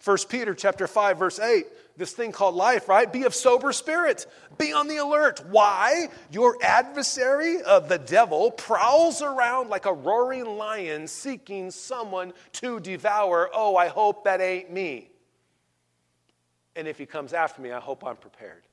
1 0.04 0.18
Peter 0.30 0.54
chapter 0.54 0.88
5 0.88 1.18
verse 1.18 1.40
8, 1.40 1.66
this 1.98 2.14
thing 2.14 2.32
called 2.32 2.56
life, 2.56 2.88
right? 2.88 3.12
Be 3.12 3.24
of 3.24 3.34
sober 3.34 3.74
spirit. 3.74 4.28
Be 4.58 4.72
on 4.72 4.88
the 4.88 4.98
alert. 4.98 5.44
Why? 5.50 6.08
Your 6.32 6.56
adversary, 6.62 7.62
of 7.64 7.90
the 7.90 7.98
devil, 7.98 8.52
prowls 8.52 9.22
around 9.22 9.70
like 9.70 9.86
a 9.86 9.94
roaring 9.94 10.46
lion 10.46 11.08
seeking 11.08 11.72
someone 11.72 12.34
to 12.54 12.80
devour. 12.80 13.50
Oh, 13.54 13.76
I 13.76 13.88
hope 13.88 14.26
that 14.26 14.40
ain't 14.40 14.72
me. 14.72 15.10
And 16.76 16.88
if 16.88 17.00
he 17.00 17.08
comes 17.08 17.34
after 17.34 17.62
me, 17.62 17.72
I 17.72 17.80
hope 17.80 18.06
I'm 18.06 18.18
prepared. 18.18 18.67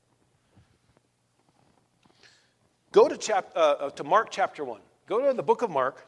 Go 2.95 3.09
to, 3.09 3.17
chap- 3.17 3.51
uh, 3.57 3.59
uh, 3.59 3.89
to 3.89 4.05
Mark 4.05 4.29
chapter 4.31 4.63
1. 4.63 4.79
Go 5.05 5.27
to 5.27 5.33
the 5.33 5.43
book 5.43 5.63
of 5.63 5.69
Mark, 5.69 6.07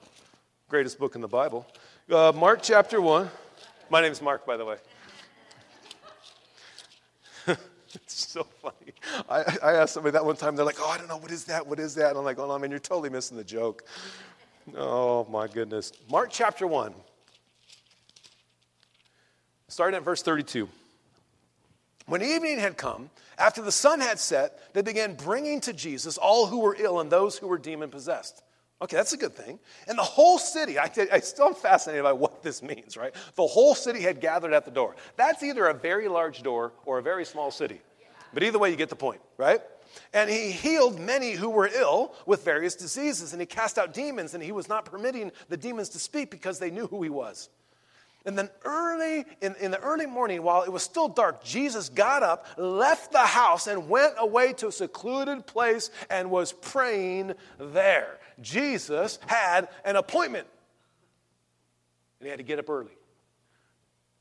greatest 0.69 0.97
book 0.97 1.15
in 1.15 1.21
the 1.21 1.27
Bible. 1.27 1.67
Uh, 2.09 2.31
Mark 2.33 2.61
chapter 2.63 3.01
1. 3.01 3.29
My 3.89 3.99
name 3.99 4.13
is 4.13 4.21
Mark, 4.21 4.45
by 4.45 4.55
the 4.55 4.63
way. 4.63 4.77
it's 7.93 8.29
so 8.29 8.45
funny. 8.61 8.93
I, 9.29 9.57
I, 9.61 9.73
asked 9.73 9.95
somebody 9.95 10.13
that 10.13 10.23
one 10.23 10.37
time. 10.37 10.55
They're 10.55 10.63
like, 10.63 10.79
oh, 10.79 10.89
I 10.89 10.97
don't 10.97 11.09
know. 11.09 11.17
What 11.17 11.31
is 11.31 11.43
that? 11.43 11.67
What 11.67 11.77
is 11.77 11.93
that? 11.95 12.11
And 12.11 12.19
I'm 12.19 12.23
like, 12.23 12.39
oh, 12.39 12.47
no, 12.47 12.57
man, 12.57 12.69
you're 12.69 12.79
totally 12.79 13.09
missing 13.09 13.35
the 13.35 13.43
joke. 13.43 13.83
Oh, 14.73 15.27
my 15.29 15.45
goodness. 15.47 15.91
Mark 16.09 16.29
chapter 16.31 16.67
1. 16.67 16.93
Starting 19.67 19.97
at 19.97 20.05
verse 20.05 20.21
32. 20.21 20.69
When 22.07 22.21
evening 22.21 22.59
had 22.59 22.77
come, 22.77 23.09
after 23.37 23.61
the 23.61 23.71
sun 23.71 23.99
had 23.99 24.17
set, 24.17 24.73
they 24.73 24.81
began 24.81 25.15
bringing 25.15 25.59
to 25.61 25.73
Jesus 25.73 26.17
all 26.17 26.47
who 26.47 26.59
were 26.59 26.75
ill 26.79 27.01
and 27.01 27.11
those 27.11 27.37
who 27.37 27.47
were 27.47 27.57
demon 27.57 27.89
possessed. 27.89 28.43
Okay, 28.81 28.95
that's 28.95 29.13
a 29.13 29.17
good 29.17 29.35
thing. 29.35 29.59
And 29.87 29.97
the 29.97 30.03
whole 30.03 30.37
city, 30.37 30.79
I, 30.79 30.89
I 31.11 31.19
still 31.19 31.47
am 31.47 31.55
fascinated 31.55 32.03
by 32.03 32.13
what 32.13 32.43
this 32.43 32.61
means, 32.63 32.95
right? 32.95 33.13
The 33.35 33.45
whole 33.45 33.75
city 33.75 34.01
had 34.01 34.21
gathered 34.21 34.53
at 34.53 34.65
the 34.65 34.71
door. 34.71 34.95
That's 35.17 35.43
either 35.43 35.67
a 35.67 35.73
very 35.73 36.07
large 36.07 36.43
door 36.43 36.73
or 36.85 36.99
a 36.99 37.01
very 37.01 37.25
small 37.25 37.51
city. 37.51 37.81
But 38.33 38.43
either 38.43 38.59
way, 38.59 38.69
you 38.69 38.75
get 38.75 38.89
the 38.89 38.95
point, 38.95 39.21
right? 39.37 39.61
And 40.13 40.29
he 40.29 40.51
healed 40.51 40.99
many 40.99 41.31
who 41.31 41.49
were 41.49 41.69
ill 41.73 42.13
with 42.25 42.45
various 42.45 42.75
diseases, 42.75 43.33
and 43.33 43.41
he 43.41 43.45
cast 43.45 43.77
out 43.77 43.93
demons, 43.93 44.33
and 44.33 44.43
he 44.43 44.51
was 44.51 44.69
not 44.69 44.85
permitting 44.85 45.31
the 45.49 45.57
demons 45.57 45.89
to 45.89 45.99
speak 45.99 46.29
because 46.29 46.59
they 46.59 46.71
knew 46.71 46.87
who 46.87 47.01
he 47.01 47.09
was. 47.09 47.49
And 48.27 48.37
then 48.37 48.49
early, 48.65 49.25
in, 49.41 49.55
in 49.55 49.71
the 49.71 49.79
early 49.79 50.05
morning, 50.05 50.43
while 50.43 50.63
it 50.63 50.69
was 50.71 50.83
still 50.83 51.07
dark, 51.07 51.45
Jesus 51.45 51.87
got 51.87 52.23
up, 52.23 52.45
left 52.57 53.13
the 53.13 53.19
house, 53.19 53.67
and 53.67 53.87
went 53.87 54.15
away 54.17 54.51
to 54.53 54.67
a 54.67 54.71
secluded 54.71 55.47
place 55.47 55.89
and 56.09 56.29
was 56.29 56.51
praying 56.51 57.35
there. 57.57 58.19
Jesus 58.41 59.17
had 59.27 59.69
an 59.85 59.95
appointment. 59.95 60.45
And 62.19 62.25
he 62.25 62.29
had 62.29 62.39
to 62.39 62.43
get 62.43 62.59
up 62.59 62.69
early. 62.69 62.91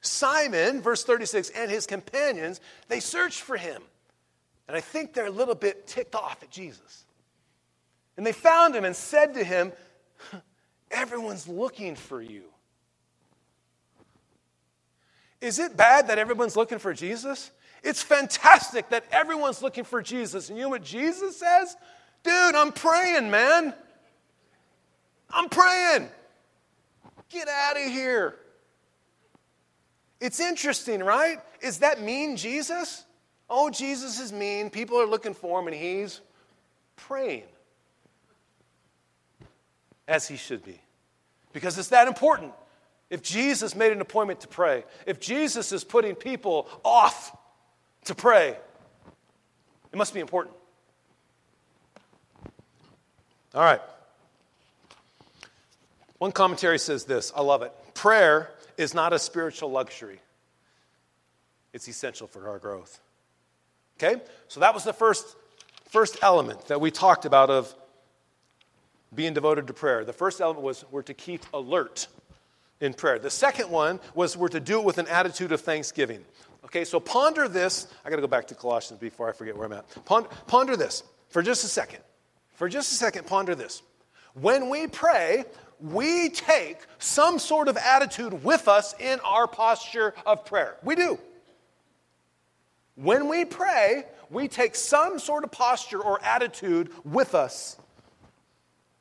Simon, 0.01 0.83
verse 0.83 1.03
36, 1.03 1.51
and 1.51 1.69
his 1.69 1.85
companions, 1.89 2.61
they 2.87 3.01
searched 3.01 3.41
for 3.41 3.57
him. 3.57 3.83
And 4.69 4.77
I 4.77 4.81
think 4.81 5.15
they're 5.15 5.27
a 5.27 5.31
little 5.31 5.57
bit 5.57 5.89
ticked 5.89 6.15
off 6.15 6.45
at 6.45 6.51
Jesus. 6.51 7.07
And 8.17 8.25
they 8.25 8.31
found 8.31 8.77
him 8.77 8.85
and 8.85 8.95
said 8.95 9.35
to 9.35 9.43
him, 9.43 9.73
Everyone's 10.93 11.49
looking 11.49 11.97
for 11.97 12.23
you. 12.23 12.45
Is 15.41 15.59
it 15.59 15.77
bad 15.77 16.09
that 16.09 16.19
everyone's 16.19 16.57
looking 16.57 16.79
for 16.79 16.93
Jesus? 16.93 17.51
It's 17.83 18.03
fantastic 18.03 18.89
that 18.91 19.05
everyone's 19.13 19.63
looking 19.63 19.85
for 19.85 20.03
Jesus. 20.03 20.49
And 20.49 20.59
you 20.59 20.65
know 20.65 20.71
what 20.71 20.83
Jesus 20.83 21.39
says? 21.39 21.77
Dude, 22.23 22.55
I'm 22.55 22.73
praying, 22.73 23.31
man. 23.31 23.75
I'm 25.31 25.49
praying. 25.49 26.09
Get 27.29 27.49
out 27.49 27.77
of 27.77 27.93
here. 27.93 28.37
It's 30.21 30.41
interesting, 30.41 31.03
right? 31.03 31.39
Is 31.61 31.79
that 31.79 32.01
mean 32.01 32.37
Jesus? 32.37 33.05
Oh, 33.49 33.71
Jesus 33.71 34.19
is 34.19 34.33
mean. 34.33 34.71
People 34.71 35.01
are 35.01 35.07
looking 35.07 35.35
for 35.35 35.61
him, 35.61 35.67
and 35.67 35.77
he's 35.77 36.21
praying 36.97 37.45
as 40.09 40.27
he 40.27 40.37
should 40.37 40.65
be. 40.65 40.81
Because 41.53 41.79
it's 41.79 41.89
that 41.89 42.09
important. 42.09 42.53
If 43.09 43.23
Jesus 43.23 43.77
made 43.77 43.93
an 43.93 44.01
appointment 44.01 44.41
to 44.41 44.49
pray, 44.49 44.85
if 45.07 45.21
Jesus 45.21 45.73
is 45.73 45.85
putting 45.85 46.15
people 46.15 46.69
off 46.85 47.37
to 48.05 48.15
pray, 48.15 48.57
it 49.93 49.97
must 49.97 50.13
be 50.13 50.21
important. 50.21 50.55
All 53.55 53.63
right. 53.63 53.81
One 56.19 56.33
commentary 56.33 56.79
says 56.79 57.05
this 57.05 57.33
I 57.37 57.43
love 57.43 57.63
it. 57.63 57.73
Prayer 57.95 58.51
is 58.77 58.93
not 58.93 59.13
a 59.13 59.19
spiritual 59.19 59.71
luxury, 59.71 60.21
it's 61.73 61.89
essential 61.89 62.27
for 62.27 62.49
our 62.49 62.59
growth. 62.59 63.01
Okay? 63.99 64.21
So 64.49 64.61
that 64.61 64.75
was 64.75 64.85
the 64.85 64.93
first, 64.93 65.37
first 65.89 66.19
element 66.23 66.67
that 66.69 66.81
we 66.81 66.91
talked 66.91 67.25
about 67.25 67.49
of 67.49 67.75
being 69.15 69.33
devoted 69.33 69.67
to 69.69 69.73
prayer. 69.73 70.05
The 70.05 70.13
first 70.13 70.41
element 70.41 70.63
was 70.63 70.85
we're 70.91 71.03
to 71.03 71.15
keep 71.15 71.47
alert 71.55 72.09
in 72.81 72.95
prayer. 72.95 73.19
The 73.19 73.31
second 73.31 73.71
one 73.71 74.01
was 74.15 74.37
we're 74.37 74.49
to 74.49 74.61
do 74.61 74.81
it 74.81 74.85
with 74.85 74.99
an 74.99 75.09
attitude 75.09 75.53
of 75.53 75.61
thanksgiving. 75.61 76.25
Okay, 76.65 76.85
so 76.85 76.99
ponder 76.99 77.49
this. 77.49 77.87
I 78.05 78.11
got 78.11 78.17
to 78.17 78.23
go 78.23 78.29
back 78.29 78.49
to 78.49 78.55
Colossians 78.55 79.01
before 79.01 79.29
I 79.29 79.33
forget 79.33 79.57
where 79.57 79.67
I'm 79.67 79.73
at. 79.73 80.05
Ponder, 80.05 80.29
ponder 80.47 80.77
this 80.77 81.03
for 81.29 81.43
just 81.43 81.65
a 81.65 81.69
second. 81.69 82.01
For 82.55 82.69
just 82.69 82.93
a 82.93 82.95
second, 82.97 83.27
ponder 83.27 83.55
this. 83.55 83.83
When 84.35 84.69
we 84.69 84.87
pray, 84.87 85.45
we 85.81 86.31
take 86.31 86.79
some 86.99 87.39
sort 87.39 87.69
of 87.69 87.77
attitude 87.77 88.43
with 88.45 88.69
us 88.69 88.95
in 88.99 89.21
our 89.21 89.47
posture 89.47 90.15
of 90.25 90.45
prayer. 90.45 90.77
We 90.83 90.95
do. 90.95 91.19
When 92.97 93.29
we 93.29 93.45
pray, 93.45 94.05
we 94.31 94.49
take 94.49 94.75
some 94.75 95.19
sort 95.19 95.45
of 95.45 95.53
posture 95.53 96.01
or 96.01 96.23
attitude 96.25 96.91
with 97.05 97.35
us 97.35 97.77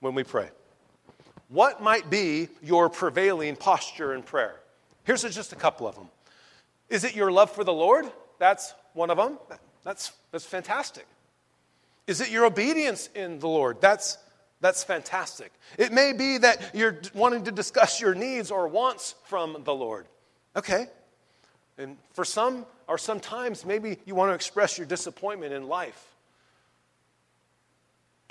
when 0.01 0.13
we 0.13 0.23
pray. 0.23 0.49
What 1.55 1.81
might 1.81 2.09
be 2.09 2.49
your 2.61 2.89
prevailing 2.89 3.55
posture 3.55 4.13
in 4.13 4.23
prayer? 4.23 4.59
Here's 5.05 5.21
just 5.21 5.53
a 5.53 5.55
couple 5.55 5.87
of 5.87 5.95
them. 5.95 6.09
Is 6.89 7.05
it 7.05 7.15
your 7.15 7.31
love 7.31 7.49
for 7.49 7.63
the 7.63 7.71
Lord? 7.71 8.11
That's 8.39 8.73
one 8.93 9.09
of 9.09 9.15
them. 9.15 9.39
That's, 9.85 10.11
that's 10.33 10.43
fantastic. 10.43 11.07
Is 12.07 12.19
it 12.19 12.29
your 12.29 12.45
obedience 12.45 13.09
in 13.15 13.39
the 13.39 13.47
Lord? 13.47 13.79
That's, 13.79 14.17
that's 14.59 14.83
fantastic. 14.83 15.53
It 15.77 15.93
may 15.93 16.11
be 16.11 16.39
that 16.39 16.71
you're 16.73 16.99
wanting 17.13 17.45
to 17.45 17.53
discuss 17.53 18.01
your 18.01 18.15
needs 18.15 18.51
or 18.51 18.67
wants 18.67 19.15
from 19.23 19.63
the 19.63 19.73
Lord. 19.73 20.07
Okay. 20.57 20.87
And 21.77 21.95
for 22.11 22.25
some, 22.25 22.65
or 22.85 22.97
sometimes, 22.97 23.65
maybe 23.65 23.97
you 24.05 24.13
want 24.13 24.29
to 24.29 24.35
express 24.35 24.77
your 24.77 24.87
disappointment 24.87 25.53
in 25.53 25.69
life 25.69 26.15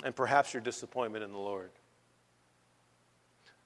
and 0.03 0.15
perhaps 0.15 0.53
your 0.53 0.61
disappointment 0.61 1.23
in 1.23 1.31
the 1.31 1.39
Lord. 1.39 1.71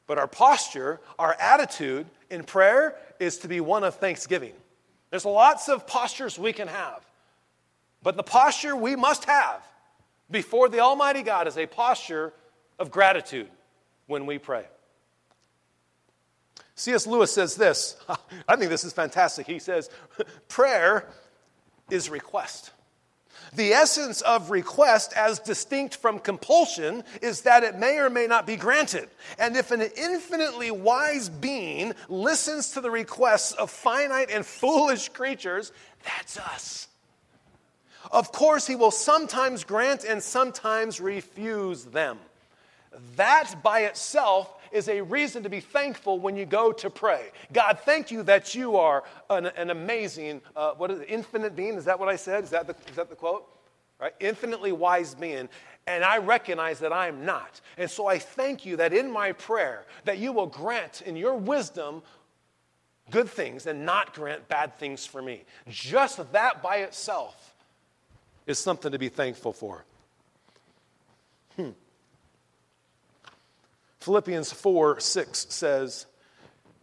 But 0.10 0.18
our 0.18 0.28
posture, 0.28 1.00
our 1.20 1.36
attitude 1.40 2.08
in 2.32 2.44
prayer 2.44 2.96
is 3.20 3.38
to 3.38 3.48
be 3.48 3.62
one 3.62 3.84
of 3.84 3.94
thanksgiving. 3.98 4.54
There's 5.12 5.24
lots 5.24 5.70
of 5.70 5.86
postures 5.86 6.40
we 6.40 6.52
can 6.52 6.68
have. 6.68 7.06
But 8.02 8.18
the 8.18 8.24
posture 8.24 8.76
we 8.76 8.96
must 8.96 9.26
have 9.26 9.62
before 10.32 10.68
the 10.68 10.80
Almighty 10.80 11.22
God 11.22 11.48
is 11.48 11.60
a 11.60 11.68
posture 11.68 12.34
of 12.80 12.90
gratitude 12.90 13.52
when 14.08 14.26
we 14.26 14.40
pray. 14.40 14.66
C.S. 16.74 17.06
Lewis 17.06 17.32
says 17.32 17.56
this. 17.56 17.96
I 18.48 18.56
think 18.56 18.72
this 18.72 18.84
is 18.84 18.94
fantastic. 18.94 19.46
He 19.46 19.60
says, 19.60 19.92
Prayer 20.48 21.08
is 21.92 22.10
request. 22.10 22.72
The 23.54 23.74
essence 23.74 24.22
of 24.22 24.52
request, 24.52 25.14
as 25.14 25.40
distinct 25.40 25.96
from 25.96 26.20
compulsion, 26.20 27.04
is 27.22 27.42
that 27.42 27.64
it 27.64 27.78
may 27.78 27.98
or 27.98 28.10
may 28.10 28.28
not 28.28 28.46
be 28.46 28.56
granted. 28.56 29.10
And 29.38 29.58
if 29.58 29.72
an 29.72 29.82
infinitely 29.82 30.72
wise 30.72 31.30
being 31.30 31.94
listens 32.08 32.72
to 32.72 32.82
the 32.82 32.92
requests 32.92 33.54
of 33.54 33.72
finite 33.72 34.30
and 34.30 34.46
foolish 34.46 35.10
creatures, 35.10 35.72
that's 36.04 36.38
us. 36.38 36.88
Of 38.12 38.32
course, 38.32 38.68
he 38.68 38.76
will 38.76 38.92
sometimes 38.92 39.64
grant 39.64 40.04
and 40.04 40.22
sometimes 40.22 41.02
refuse 41.02 41.86
them. 41.86 42.20
That 43.16 43.56
by 43.64 43.82
itself 43.82 44.59
is 44.72 44.88
a 44.90 45.02
reason 45.02 45.44
to 45.44 45.50
be 45.50 45.60
thankful 45.60 46.20
when 46.20 46.36
you 46.36 46.46
go 46.46 46.72
to 46.72 46.90
pray. 46.90 47.32
God, 47.54 47.80
thank 47.86 48.12
you 48.12 48.24
that 48.24 48.56
you 48.56 48.78
are 48.78 49.04
an, 49.30 49.48
an 49.48 49.70
amazing, 49.70 50.42
uh, 50.56 50.72
what 50.74 50.92
is 50.92 51.00
it, 51.00 51.08
infinite 51.10 51.56
being? 51.56 51.76
Is 51.76 51.86
that 51.86 52.00
what 52.00 52.10
I 52.10 52.16
said? 52.16 52.44
Is 52.44 52.50
that, 52.52 52.68
the, 52.68 52.76
is 52.90 52.96
that 52.96 53.10
the 53.10 53.16
quote? 53.16 53.48
Right? 54.00 54.14
Infinitely 54.20 54.72
wise 54.72 55.14
being. 55.16 55.50
And 55.88 56.04
I 56.04 56.18
recognize 56.20 56.80
that 56.80 56.94
I 56.94 57.08
am 57.08 57.26
not. 57.26 57.62
And 57.78 57.90
so 57.90 58.08
I 58.08 58.20
thank 58.20 58.66
you 58.66 58.78
that 58.78 58.94
in 58.94 59.12
my 59.12 59.32
prayer, 59.32 59.86
that 60.06 60.20
you 60.20 60.32
will 60.32 60.48
grant 60.48 61.02
in 61.02 61.16
your 61.16 61.36
wisdom 61.36 62.02
good 63.10 63.30
things 63.30 63.66
and 63.66 63.86
not 63.86 64.14
grant 64.14 64.48
bad 64.48 64.78
things 64.78 65.06
for 65.06 65.22
me. 65.22 65.44
Just 65.68 66.32
that 66.32 66.62
by 66.62 66.78
itself 66.78 67.56
is 68.46 68.60
something 68.60 68.92
to 68.92 69.00
be 69.00 69.10
thankful 69.10 69.54
for. 69.54 69.84
Hmm. 71.56 71.70
Philippians 74.00 74.52
4 74.52 75.00
6 75.00 75.48
says, 75.50 76.06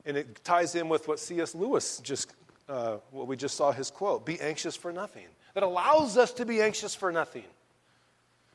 and 0.04 0.16
it 0.16 0.44
ties 0.44 0.74
in 0.74 0.88
with 0.88 1.08
what 1.08 1.18
C.S. 1.18 1.54
Lewis 1.54 1.98
just, 1.98 2.32
uh, 2.68 2.98
what 3.10 3.26
we 3.26 3.36
just 3.36 3.56
saw 3.56 3.72
his 3.72 3.90
quote 3.90 4.24
be 4.24 4.40
anxious 4.40 4.76
for 4.76 4.92
nothing. 4.92 5.26
That 5.54 5.62
allows 5.62 6.16
us 6.16 6.32
to 6.34 6.46
be 6.46 6.60
anxious 6.60 6.94
for 6.94 7.10
nothing. 7.10 7.44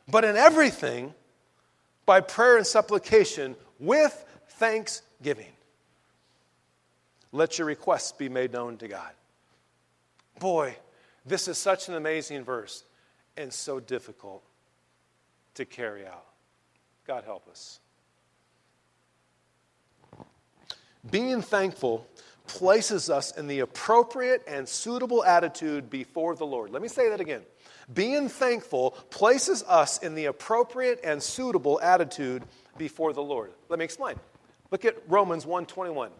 But 0.08 0.24
in 0.24 0.36
everything, 0.36 1.14
by 2.06 2.22
prayer 2.22 2.58
and 2.58 2.66
supplication, 2.66 3.56
with 3.80 4.26
thanksgiving, 4.50 5.52
let 7.32 7.58
your 7.58 7.68
requests 7.68 8.12
be 8.12 8.30
made 8.30 8.54
known 8.54 8.78
to 8.78 8.88
God. 8.88 9.12
Boy, 10.40 10.76
this 11.26 11.48
is 11.48 11.58
such 11.58 11.88
an 11.88 11.96
amazing 11.96 12.44
verse 12.44 12.84
and 13.38 13.52
so 13.52 13.80
difficult 13.80 14.44
to 15.56 15.66
carry 15.66 16.06
out. 16.06 16.26
God 17.06 17.24
help 17.24 17.48
us. 17.50 17.81
Being 21.10 21.42
thankful 21.42 22.08
places 22.48 23.10
us 23.10 23.32
in 23.32 23.48
the 23.48 23.60
appropriate 23.60 24.44
and 24.48 24.68
suitable 24.68 25.24
attitude 25.24 25.90
before 25.90 26.36
the 26.36 26.46
Lord. 26.46 26.72
Let 26.72 26.82
me 26.82 26.88
say 26.88 27.10
that 27.10 27.22
again. 27.22 27.42
Being 27.94 28.30
thankful 28.30 28.92
places 29.10 29.64
us 29.64 29.98
in 30.00 30.16
the 30.16 30.26
appropriate 30.26 31.00
and 31.04 31.22
suitable 31.22 31.80
attitude 31.82 32.44
before 32.78 33.14
the 33.14 33.24
Lord. 33.24 33.52
Let 33.70 33.80
me 33.80 33.86
explain. 33.86 34.16
Look 34.70 34.86
at 34.86 34.98
Romans 35.10 35.46
121. 35.46 36.12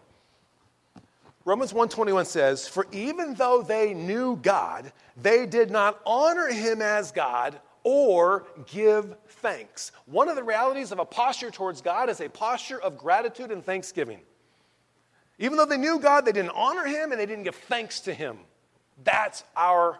Romans 1.44 1.74
121 1.74 2.26
says, 2.26 2.68
"For 2.68 2.86
even 2.92 3.34
though 3.36 3.62
they 3.62 3.94
knew 3.94 4.36
God, 4.36 4.92
they 5.18 5.46
did 5.46 5.72
not 5.72 6.00
honor 6.06 6.48
him 6.48 6.82
as 6.82 7.12
God 7.12 7.60
or 7.84 8.46
give 8.68 9.16
thanks." 9.28 9.92
One 10.06 10.30
of 10.30 10.36
the 10.36 10.44
realities 10.44 10.92
of 10.92 11.00
a 11.00 11.06
posture 11.06 11.50
towards 11.50 11.82
God 11.82 12.10
is 12.10 12.22
a 12.22 12.30
posture 12.30 12.80
of 12.80 12.98
gratitude 12.98 13.52
and 13.52 13.66
thanksgiving. 13.66 14.22
Even 15.42 15.58
though 15.58 15.66
they 15.66 15.78
knew 15.78 16.00
God, 16.00 16.24
they 16.24 16.32
didn't 16.32 16.52
honor 16.54 16.86
him 16.86 17.12
and 17.12 17.20
they 17.20 17.26
didn't 17.26 17.46
give 17.46 17.56
thanks 17.56 18.00
to 18.02 18.14
him. 18.14 18.38
That's 19.04 19.44
our 19.58 20.00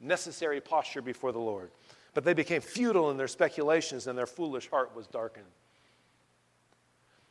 necessary 0.00 0.60
posture 0.60 1.00
before 1.00 1.30
the 1.30 1.38
Lord. 1.38 1.70
But 2.14 2.24
they 2.24 2.34
became 2.34 2.60
futile 2.60 3.12
in 3.12 3.16
their 3.16 3.28
speculations 3.28 4.08
and 4.08 4.18
their 4.18 4.26
foolish 4.26 4.68
heart 4.68 4.94
was 4.96 5.06
darkened. 5.06 5.46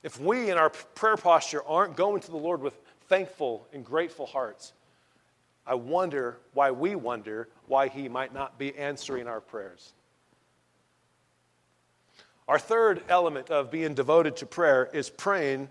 If 0.01 0.17
we 0.17 0.49
in 0.49 0.58
our 0.58 0.69
prayer 0.69 1.17
posture 1.17 1.62
aren't 1.67 1.97
going 1.97 2.21
to 2.21 2.32
the 2.32 2.38
Lord 2.38 2.62
with 2.62 2.79
thankful 3.10 3.67
and 3.73 3.84
grateful 3.84 4.25
hearts, 4.25 4.71
I 5.67 5.73
wonder 5.73 6.38
why 6.53 6.71
we 6.71 6.95
wonder 6.95 7.49
why 7.67 7.89
He 7.89 8.08
might 8.08 8.34
not 8.34 8.58
be 8.58 8.73
answering 8.77 9.27
our 9.27 9.41
prayers. 9.41 9.91
Our 12.47 12.58
third 12.58 13.03
element 13.10 13.49
of 13.49 13.69
being 13.69 13.93
devoted 13.93 14.38
to 14.38 14.45
prayer 14.45 14.89
is 14.93 15.10
praying 15.10 15.67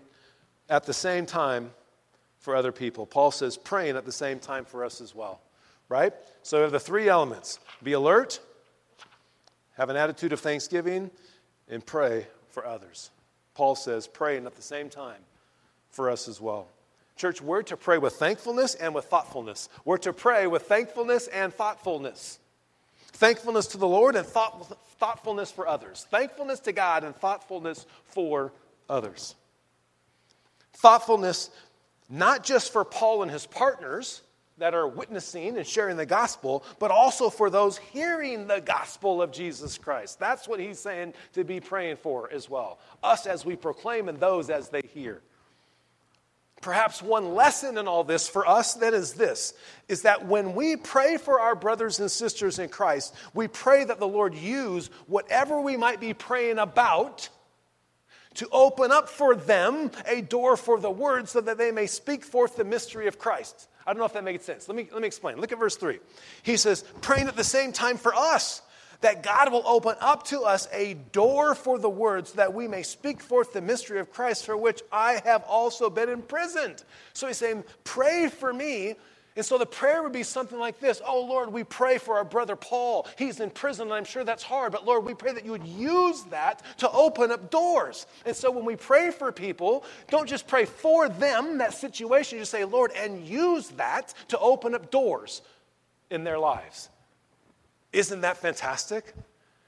at 0.69 0.85
the 0.85 0.93
same 0.93 1.25
time 1.25 1.71
for 2.39 2.55
other 2.55 2.71
people. 2.71 3.05
Paul 3.05 3.31
says 3.31 3.57
praying 3.57 3.95
at 3.95 4.05
the 4.05 4.11
same 4.11 4.39
time 4.39 4.65
for 4.65 4.83
us 4.83 5.01
as 5.01 5.13
well, 5.13 5.41
right? 5.89 6.13
So 6.43 6.57
we 6.57 6.63
have 6.63 6.71
the 6.71 6.79
three 6.79 7.09
elements 7.09 7.59
be 7.83 7.93
alert, 7.93 8.39
have 9.77 9.89
an 9.89 9.95
attitude 9.95 10.33
of 10.33 10.39
thanksgiving, 10.39 11.11
and 11.67 11.85
pray 11.85 12.27
for 12.49 12.65
others. 12.65 13.11
Paul 13.53 13.75
says 13.75 14.07
praying 14.07 14.45
at 14.45 14.55
the 14.55 14.61
same 14.61 14.89
time 14.89 15.21
for 15.89 16.09
us 16.09 16.27
as 16.27 16.39
well. 16.39 16.67
Church, 17.15 17.41
we're 17.41 17.63
to 17.63 17.75
pray 17.75 17.97
with 17.97 18.13
thankfulness 18.13 18.75
and 18.75 18.95
with 18.95 19.05
thoughtfulness. 19.05 19.67
We're 19.83 19.97
to 19.97 20.13
pray 20.13 20.47
with 20.47 20.63
thankfulness 20.63 21.27
and 21.27 21.53
thoughtfulness. 21.53 22.39
Thankfulness 23.11 23.67
to 23.67 23.77
the 23.77 23.87
Lord 23.87 24.15
and 24.15 24.25
thought, 24.25 24.65
thoughtfulness 24.99 25.51
for 25.51 25.67
others. 25.67 26.07
Thankfulness 26.09 26.61
to 26.61 26.71
God 26.71 27.03
and 27.03 27.13
thoughtfulness 27.13 27.85
for 28.05 28.53
others. 28.87 29.35
Thoughtfulness 30.79 31.49
not 32.09 32.43
just 32.43 32.73
for 32.73 32.83
Paul 32.83 33.21
and 33.21 33.31
his 33.31 33.45
partners 33.45 34.21
that 34.57 34.73
are 34.73 34.87
witnessing 34.87 35.57
and 35.57 35.65
sharing 35.65 35.95
the 35.95 36.05
gospel, 36.05 36.63
but 36.79 36.91
also 36.91 37.29
for 37.29 37.49
those 37.49 37.77
hearing 37.77 38.47
the 38.47 38.59
gospel 38.59 39.21
of 39.21 39.31
Jesus 39.31 39.77
Christ. 39.77 40.19
That's 40.19 40.47
what 40.47 40.59
he's 40.59 40.79
saying 40.79 41.13
to 41.33 41.43
be 41.43 41.59
praying 41.59 41.97
for 41.97 42.31
as 42.31 42.49
well. 42.49 42.79
Us 43.03 43.25
as 43.25 43.45
we 43.45 43.55
proclaim 43.55 44.09
and 44.09 44.19
those 44.19 44.49
as 44.49 44.69
they 44.69 44.81
hear. 44.93 45.21
Perhaps 46.61 47.01
one 47.01 47.35
lesson 47.35 47.77
in 47.77 47.87
all 47.87 48.03
this 48.03 48.27
for 48.27 48.45
us 48.45 48.73
then 48.73 48.93
is 48.93 49.13
this 49.13 49.53
is 49.87 50.01
that 50.01 50.25
when 50.25 50.55
we 50.55 50.75
pray 50.75 51.15
for 51.15 51.39
our 51.39 51.55
brothers 51.55 52.01
and 52.01 52.11
sisters 52.11 52.59
in 52.59 52.67
Christ, 52.67 53.15
we 53.33 53.47
pray 53.47 53.85
that 53.85 53.99
the 53.99 54.07
Lord 54.07 54.35
use 54.35 54.89
whatever 55.07 55.61
we 55.61 55.77
might 55.77 56.01
be 56.01 56.13
praying 56.13 56.57
about 56.57 57.29
to 58.39 58.47
open 58.53 58.89
up 58.89 59.09
for 59.09 59.35
them 59.35 59.91
a 60.05 60.21
door 60.21 60.55
for 60.55 60.79
the 60.79 60.89
word 60.89 61.27
so 61.27 61.41
that 61.41 61.57
they 61.57 61.71
may 61.71 61.87
speak 61.87 62.23
forth 62.23 62.55
the 62.55 62.63
mystery 62.63 63.07
of 63.07 63.19
Christ. 63.19 63.67
I 63.85 63.91
don't 63.91 63.99
know 63.99 64.05
if 64.05 64.13
that 64.13 64.23
makes 64.23 64.45
sense. 64.45 64.69
Let 64.69 64.77
me, 64.77 64.87
let 64.93 65.01
me 65.01 65.07
explain. 65.07 65.41
Look 65.41 65.51
at 65.51 65.59
verse 65.59 65.75
3. 65.75 65.99
He 66.43 66.55
says, 66.55 66.85
praying 67.01 67.27
at 67.27 67.35
the 67.35 67.43
same 67.43 67.73
time 67.73 67.97
for 67.97 68.15
us 68.15 68.61
that 69.01 69.23
God 69.23 69.51
will 69.51 69.63
open 69.65 69.95
up 69.99 70.23
to 70.27 70.43
us 70.43 70.69
a 70.71 70.93
door 70.93 71.53
for 71.53 71.77
the 71.77 71.89
words 71.89 72.33
that 72.33 72.53
we 72.53 72.65
may 72.69 72.83
speak 72.83 73.19
forth 73.19 73.51
the 73.51 73.61
mystery 73.61 73.99
of 73.99 74.13
Christ 74.13 74.45
for 74.45 74.55
which 74.55 74.81
I 74.89 75.21
have 75.25 75.43
also 75.43 75.89
been 75.89 76.07
imprisoned. 76.07 76.81
So 77.11 77.27
he's 77.27 77.37
saying, 77.37 77.65
Pray 77.83 78.29
for 78.29 78.53
me 78.53 78.95
and 79.35 79.45
so 79.45 79.57
the 79.57 79.65
prayer 79.65 80.03
would 80.03 80.11
be 80.11 80.23
something 80.23 80.59
like 80.59 80.79
this 80.79 81.01
Oh, 81.05 81.21
Lord, 81.21 81.53
we 81.53 81.63
pray 81.63 81.97
for 81.97 82.17
our 82.17 82.25
brother 82.25 82.55
Paul. 82.55 83.07
He's 83.17 83.39
in 83.39 83.49
prison, 83.49 83.87
and 83.87 83.93
I'm 83.93 84.05
sure 84.05 84.23
that's 84.23 84.43
hard, 84.43 84.71
but 84.71 84.85
Lord, 84.85 85.05
we 85.05 85.13
pray 85.13 85.33
that 85.33 85.45
you 85.45 85.51
would 85.51 85.65
use 85.65 86.23
that 86.23 86.61
to 86.79 86.91
open 86.91 87.31
up 87.31 87.49
doors. 87.49 88.05
And 88.25 88.35
so 88.35 88.51
when 88.51 88.65
we 88.65 88.75
pray 88.75 89.11
for 89.11 89.31
people, 89.31 89.85
don't 90.09 90.27
just 90.27 90.47
pray 90.47 90.65
for 90.65 91.07
them, 91.09 91.59
that 91.59 91.73
situation. 91.73 92.37
You 92.37 92.41
just 92.41 92.51
say, 92.51 92.65
Lord, 92.65 92.91
and 92.95 93.25
use 93.25 93.69
that 93.69 94.13
to 94.29 94.39
open 94.39 94.75
up 94.75 94.91
doors 94.91 95.41
in 96.09 96.23
their 96.23 96.39
lives. 96.39 96.89
Isn't 97.93 98.21
that 98.21 98.37
fantastic? 98.37 99.13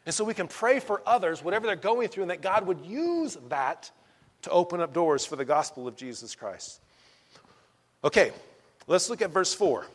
And 0.06 0.14
so 0.14 0.24
we 0.24 0.34
can 0.34 0.48
pray 0.48 0.80
for 0.80 1.02
others, 1.06 1.44
whatever 1.44 1.68
they're 1.68 1.76
going 1.76 2.08
through, 2.08 2.24
and 2.24 2.32
that 2.32 2.42
God 2.42 2.66
would 2.66 2.82
use 2.86 3.38
that 3.50 3.92
to 4.42 4.50
open 4.50 4.82
up 4.82 4.94
doors 4.94 5.26
for 5.26 5.36
the 5.36 5.46
gospel 5.46 5.88
of 5.88 5.96
Jesus 5.96 6.34
Christ. 6.36 6.82
Okay, 8.04 8.32
Let's 8.88 9.10
look 9.10 9.22
at 9.22 9.32
verse 9.32 9.54
4. 9.54 9.86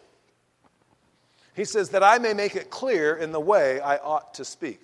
He 1.55 1.65
says, 1.65 1.91
That 1.91 2.03
I 2.03 2.19
may 2.19 2.35
make 2.35 2.55
it 2.55 2.71
clear 2.71 3.17
in 3.17 3.33
the 3.33 3.41
way 3.41 3.81
I 3.81 3.97
ought 3.97 4.35
to 4.35 4.45
speak. 4.45 4.81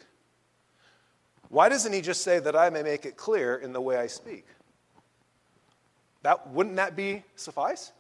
Why 1.49 1.69
doesn't 1.69 1.93
he 1.93 2.01
just 2.01 2.23
say, 2.23 2.38
That 2.38 2.57
I 2.57 2.71
may 2.71 2.83
make 2.83 3.05
it 3.05 3.17
clear 3.17 3.57
in 3.57 3.73
the 3.73 3.81
way 3.81 3.97
I 3.97 4.07
speak? 4.07 4.47
That, 6.23 6.51
wouldn't 6.51 6.77
that 6.77 6.97
be 6.97 7.23
suffice? 7.37 7.93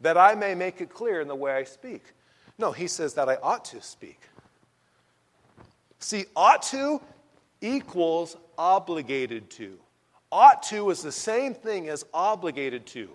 That 0.00 0.16
I 0.16 0.34
may 0.34 0.54
make 0.54 0.80
it 0.80 0.90
clear 0.90 1.20
in 1.20 1.28
the 1.28 1.34
way 1.34 1.52
I 1.52 1.64
speak. 1.64 2.02
No, 2.58 2.72
he 2.72 2.86
says 2.86 3.14
that 3.14 3.28
I 3.28 3.36
ought 3.36 3.64
to 3.66 3.82
speak. 3.82 4.20
See, 5.98 6.26
ought 6.36 6.62
to 6.64 7.00
equals 7.60 8.36
obligated 8.56 9.50
to. 9.50 9.78
Ought 10.30 10.62
to 10.64 10.90
is 10.90 11.02
the 11.02 11.12
same 11.12 11.54
thing 11.54 11.88
as 11.88 12.04
obligated 12.12 12.86
to. 12.86 13.08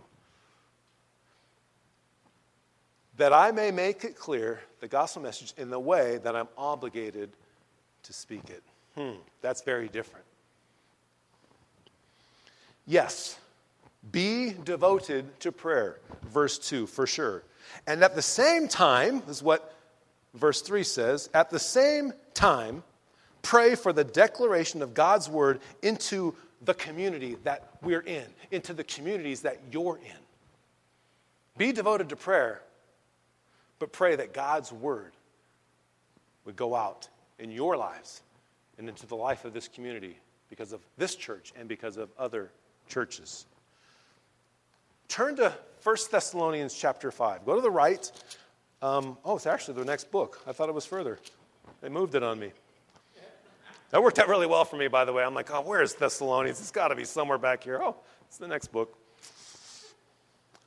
That 3.19 3.33
I 3.33 3.51
may 3.51 3.69
make 3.69 4.05
it 4.05 4.15
clear, 4.15 4.61
the 4.79 4.87
gospel 4.87 5.21
message, 5.21 5.53
in 5.57 5.69
the 5.69 5.79
way 5.79 6.19
that 6.23 6.37
I'm 6.37 6.47
obligated 6.57 7.29
to 8.03 8.13
speak 8.13 8.49
it. 8.49 8.63
Hmm, 8.95 9.19
that's 9.41 9.61
very 9.61 9.89
different. 9.89 10.25
Yes, 12.87 13.37
be 14.13 14.55
devoted 14.63 15.37
to 15.41 15.51
prayer, 15.51 15.99
verse 16.27 16.57
2, 16.57 16.87
for 16.87 17.05
sure. 17.05 17.43
And 17.85 18.01
at 18.05 18.15
the 18.15 18.21
same 18.21 18.69
time, 18.69 19.21
is 19.27 19.43
what 19.43 19.75
verse 20.33 20.61
3 20.61 20.83
says, 20.83 21.29
at 21.33 21.49
the 21.49 21.59
same 21.59 22.13
time, 22.33 22.83
pray 23.41 23.75
for 23.75 23.91
the 23.91 24.05
declaration 24.05 24.81
of 24.81 24.93
God's 24.93 25.27
word 25.27 25.59
into 25.81 26.33
the 26.63 26.73
community 26.73 27.35
that 27.43 27.67
we're 27.81 27.99
in, 27.99 28.25
into 28.51 28.73
the 28.73 28.85
communities 28.85 29.41
that 29.41 29.59
you're 29.73 29.97
in. 29.97 30.19
Be 31.57 31.73
devoted 31.73 32.07
to 32.09 32.15
prayer 32.15 32.61
but 33.79 33.91
pray 33.91 34.15
that 34.15 34.33
God's 34.33 34.71
word 34.71 35.13
would 36.45 36.55
go 36.55 36.75
out 36.75 37.07
in 37.39 37.51
your 37.51 37.77
lives 37.77 38.21
and 38.77 38.87
into 38.87 39.05
the 39.07 39.15
life 39.15 39.45
of 39.45 39.53
this 39.53 39.67
community 39.67 40.17
because 40.49 40.73
of 40.73 40.81
this 40.97 41.15
church 41.15 41.53
and 41.57 41.67
because 41.67 41.97
of 41.97 42.09
other 42.17 42.51
churches. 42.87 43.45
Turn 45.07 45.35
to 45.37 45.53
1 45.83 45.95
Thessalonians 46.11 46.73
chapter 46.73 47.11
5. 47.11 47.45
Go 47.45 47.55
to 47.55 47.61
the 47.61 47.71
right. 47.71 48.11
Um, 48.81 49.17
oh, 49.25 49.35
it's 49.35 49.47
actually 49.47 49.75
the 49.75 49.85
next 49.85 50.11
book. 50.11 50.41
I 50.47 50.51
thought 50.51 50.69
it 50.69 50.75
was 50.75 50.85
further. 50.85 51.19
They 51.81 51.89
moved 51.89 52.15
it 52.15 52.23
on 52.23 52.39
me. 52.39 52.51
That 53.91 54.03
worked 54.03 54.19
out 54.19 54.27
really 54.27 54.45
well 54.45 54.65
for 54.65 54.77
me, 54.77 54.87
by 54.87 55.05
the 55.05 55.13
way. 55.13 55.23
I'm 55.23 55.33
like, 55.33 55.51
oh, 55.51 55.61
where 55.61 55.81
is 55.81 55.95
Thessalonians? 55.95 56.59
It's 56.59 56.71
got 56.71 56.89
to 56.89 56.95
be 56.95 57.05
somewhere 57.05 57.39
back 57.39 57.63
here. 57.63 57.79
Oh, 57.81 57.95
it's 58.27 58.37
the 58.37 58.47
next 58.47 58.67
book. 58.71 58.95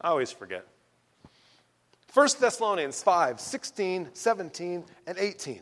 I 0.00 0.08
always 0.08 0.32
forget. 0.32 0.66
1 2.14 2.28
Thessalonians 2.40 3.02
5 3.02 3.40
16, 3.40 4.10
17, 4.12 4.84
and 5.06 5.18
18. 5.18 5.60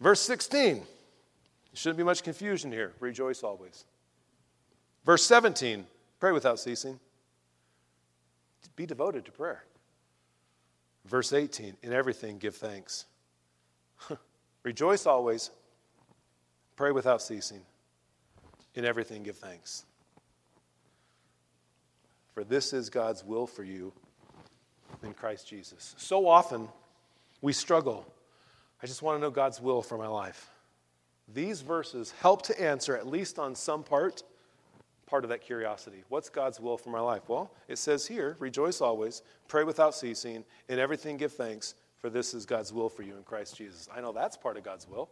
Verse 0.00 0.20
16. 0.20 0.74
There 0.74 0.84
shouldn't 1.72 1.96
be 1.96 2.04
much 2.04 2.22
confusion 2.22 2.70
here. 2.70 2.92
Rejoice 3.00 3.42
always. 3.42 3.86
Verse 5.06 5.24
17. 5.24 5.86
Pray 6.20 6.32
without 6.32 6.60
ceasing. 6.60 7.00
Be 8.76 8.84
devoted 8.84 9.24
to 9.26 9.32
prayer. 9.32 9.64
Verse 11.06 11.32
18. 11.32 11.76
In 11.82 11.92
everything 11.92 12.38
give 12.38 12.56
thanks. 12.56 13.06
Rejoice 14.62 15.06
always. 15.06 15.50
Pray 16.76 16.90
without 16.90 17.22
ceasing. 17.22 17.62
In 18.74 18.84
everything 18.84 19.22
give 19.22 19.36
thanks. 19.36 19.84
For 22.34 22.44
this 22.44 22.72
is 22.72 22.90
God's 22.90 23.24
will 23.24 23.46
for 23.46 23.62
you 23.62 23.92
in 25.04 25.14
Christ 25.14 25.48
Jesus. 25.48 25.94
So 25.98 26.26
often 26.26 26.68
we 27.40 27.52
struggle. 27.52 28.06
I 28.82 28.86
just 28.86 29.02
want 29.02 29.16
to 29.16 29.20
know 29.20 29.30
God's 29.30 29.60
will 29.60 29.82
for 29.82 29.98
my 29.98 30.06
life. 30.06 30.50
These 31.32 31.60
verses 31.60 32.12
help 32.20 32.42
to 32.42 32.60
answer, 32.60 32.96
at 32.96 33.06
least 33.06 33.38
on 33.38 33.54
some 33.54 33.82
part, 33.82 34.22
part 35.06 35.24
of 35.24 35.30
that 35.30 35.40
curiosity. 35.40 36.04
What's 36.08 36.28
God's 36.28 36.60
will 36.60 36.76
for 36.76 36.90
my 36.90 37.00
life? 37.00 37.28
Well, 37.28 37.52
it 37.68 37.78
says 37.78 38.06
here 38.06 38.36
rejoice 38.38 38.80
always, 38.80 39.22
pray 39.48 39.64
without 39.64 39.94
ceasing, 39.94 40.44
in 40.68 40.78
everything 40.78 41.16
give 41.16 41.32
thanks, 41.32 41.74
for 41.98 42.10
this 42.10 42.34
is 42.34 42.44
God's 42.44 42.72
will 42.72 42.88
for 42.88 43.02
you 43.02 43.16
in 43.16 43.22
Christ 43.22 43.56
Jesus. 43.56 43.88
I 43.94 44.00
know 44.00 44.12
that's 44.12 44.36
part 44.36 44.56
of 44.56 44.64
God's 44.64 44.88
will. 44.88 45.08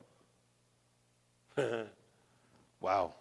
wow. 2.81 3.15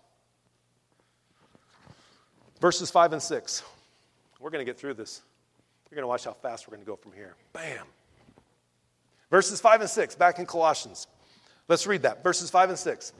Verses 2.59 2.89
5 2.89 3.13
and 3.13 3.21
6. 3.21 3.63
We're 4.39 4.49
going 4.49 4.65
to 4.65 4.69
get 4.69 4.79
through 4.79 4.95
this. 4.95 5.21
You're 5.89 5.95
going 5.95 6.03
to 6.03 6.07
watch 6.07 6.25
how 6.25 6.33
fast 6.33 6.67
we're 6.67 6.75
going 6.75 6.85
to 6.85 6.89
go 6.89 6.95
from 6.95 7.13
here. 7.13 7.35
Bam. 7.53 7.85
Verses 9.31 9.59
5 9.61 9.81
and 9.81 9.89
6, 9.89 10.15
back 10.15 10.39
in 10.39 10.45
Colossians. 10.45 11.07
Let's 11.67 11.87
read 11.87 12.03
that. 12.03 12.23
Verses 12.23 12.49
5 12.49 12.69
and 12.69 12.79
6. 12.79 13.13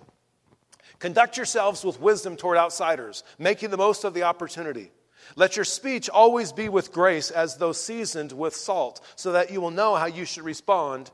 Conduct 0.99 1.37
yourselves 1.37 1.83
with 1.83 1.99
wisdom 1.99 2.35
toward 2.35 2.57
outsiders, 2.57 3.23
making 3.37 3.69
the 3.69 3.77
most 3.77 4.03
of 4.03 4.13
the 4.13 4.23
opportunity. 4.23 4.91
Let 5.35 5.55
your 5.55 5.65
speech 5.65 6.09
always 6.09 6.51
be 6.51 6.69
with 6.69 6.91
grace, 6.91 7.31
as 7.31 7.57
though 7.57 7.71
seasoned 7.71 8.31
with 8.31 8.55
salt, 8.55 9.01
so 9.15 9.31
that 9.31 9.51
you 9.51 9.61
will 9.61 9.71
know 9.71 9.95
how 9.95 10.07
you 10.07 10.25
should 10.25 10.43
respond 10.43 11.11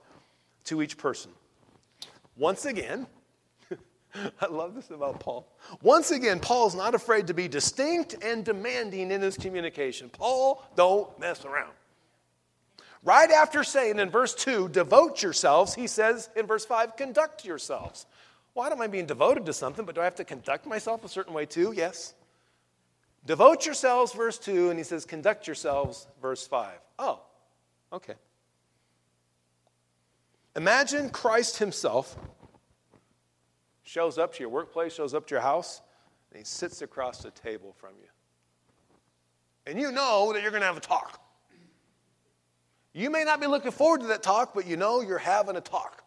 to 0.66 0.82
each 0.82 0.98
person. 0.98 1.32
Once 2.38 2.66
again, 2.66 3.08
I 4.42 4.48
love 4.48 4.76
this 4.76 4.90
about 4.90 5.20
Paul. 5.20 5.48
Once 5.82 6.12
again, 6.12 6.40
Paul's 6.40 6.76
not 6.76 6.96
afraid 6.96 7.28
to 7.28 7.34
be 7.34 7.48
distinct 7.48 8.16
and 8.24 8.44
demanding 8.44 9.12
in 9.12 9.22
his 9.22 9.38
communication. 9.38 10.10
Paul, 10.10 10.64
don't 10.76 11.18
mess 11.20 11.46
around. 11.46 11.72
Right 13.04 13.30
after 13.30 13.64
saying 13.64 14.00
in 14.00 14.10
verse 14.10 14.34
2, 14.34 14.70
devote 14.70 15.22
yourselves, 15.22 15.76
he 15.76 15.88
says 15.88 16.30
in 16.36 16.48
verse 16.48 16.66
5, 16.66 16.96
conduct 16.96 17.46
yourselves. 17.46 18.08
Why 18.54 18.70
don't 18.70 18.82
I 18.82 18.88
being 18.88 19.06
devoted 19.06 19.46
to 19.46 19.54
something, 19.54 19.86
but 19.86 19.96
do 19.96 20.02
I 20.02 20.06
have 20.06 20.16
to 20.16 20.24
conduct 20.24 20.66
myself 20.66 21.04
a 21.06 21.10
certain 21.10 21.34
way 21.34 21.46
too? 21.46 21.74
Yes. 21.76 22.16
Devote 23.26 23.66
yourselves, 23.66 24.14
verse 24.14 24.38
2, 24.40 24.70
and 24.70 24.80
he 24.80 24.84
says, 24.84 25.06
conduct 25.06 25.46
yourselves, 25.48 26.08
verse 26.22 26.48
5. 26.48 26.72
Oh, 27.00 27.22
okay. 27.92 28.14
Imagine 30.56 31.10
Christ 31.10 31.58
himself 31.58 32.18
shows 33.86 34.18
up 34.18 34.34
to 34.34 34.42
your 34.42 34.50
workplace, 34.50 34.94
shows 34.94 35.14
up 35.14 35.26
to 35.28 35.36
your 35.36 35.42
house, 35.42 35.82
and 36.32 36.40
he 36.40 36.44
sits 36.44 36.82
across 36.82 37.20
the 37.24 37.32
table 37.32 37.74
from 37.78 37.92
you. 38.02 38.10
and 39.68 39.80
you 39.80 39.92
know 39.92 40.34
that 40.34 40.42
you're 40.42 40.52
going 40.52 40.62
to 40.62 40.68
have 40.68 40.78
a 40.78 40.82
talk. 40.82 41.22
You 42.94 43.10
may 43.10 43.24
not 43.24 43.40
be 43.40 43.48
looking 43.48 43.72
forward 43.72 44.02
to 44.02 44.08
that 44.08 44.24
talk, 44.24 44.54
but 44.54 44.68
you 44.68 44.78
know 44.78 45.02
you're 45.02 45.18
having 45.18 45.56
a 45.56 45.62
talk. 45.62 46.04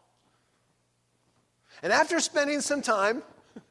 And 1.83 1.93
after 1.93 2.19
spending 2.21 2.61
some 2.61 2.83
time 2.83 3.23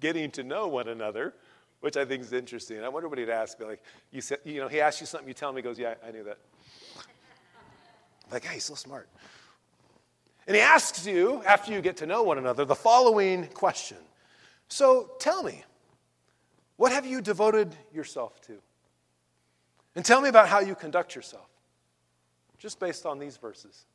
getting 0.00 0.30
to 0.32 0.42
know 0.42 0.66
one 0.66 0.88
another, 0.88 1.34
which 1.80 1.96
I 1.96 2.04
think 2.04 2.22
is 2.22 2.32
interesting, 2.32 2.82
I 2.82 2.88
wonder 2.88 3.08
what 3.08 3.18
he'd 3.18 3.28
ask 3.28 3.60
me. 3.60 3.66
Like, 3.66 3.82
you 4.10 4.20
said, 4.20 4.38
you 4.44 4.60
know, 4.60 4.68
he 4.68 4.80
asked 4.80 5.00
you 5.00 5.06
something, 5.06 5.28
you 5.28 5.34
tell 5.34 5.50
him, 5.50 5.56
he 5.56 5.62
goes, 5.62 5.78
Yeah, 5.78 5.94
I 6.06 6.10
knew 6.10 6.24
that. 6.24 6.38
Like, 8.32 8.42
hey, 8.44 8.54
he's 8.54 8.64
so 8.64 8.74
smart. 8.74 9.06
And 10.46 10.54
he 10.54 10.62
asks 10.62 11.06
you, 11.06 11.42
after 11.46 11.72
you 11.72 11.80
get 11.80 11.96
to 11.98 12.06
know 12.06 12.22
one 12.22 12.38
another, 12.38 12.64
the 12.64 12.74
following 12.74 13.46
question 13.48 13.98
So 14.68 15.10
tell 15.18 15.42
me, 15.42 15.64
what 16.76 16.92
have 16.92 17.06
you 17.06 17.20
devoted 17.20 17.74
yourself 17.92 18.40
to? 18.42 18.58
And 19.96 20.04
tell 20.04 20.20
me 20.20 20.28
about 20.28 20.48
how 20.48 20.60
you 20.60 20.74
conduct 20.74 21.14
yourself, 21.14 21.48
just 22.58 22.80
based 22.80 23.06
on 23.06 23.18
these 23.18 23.36
verses. 23.36 23.86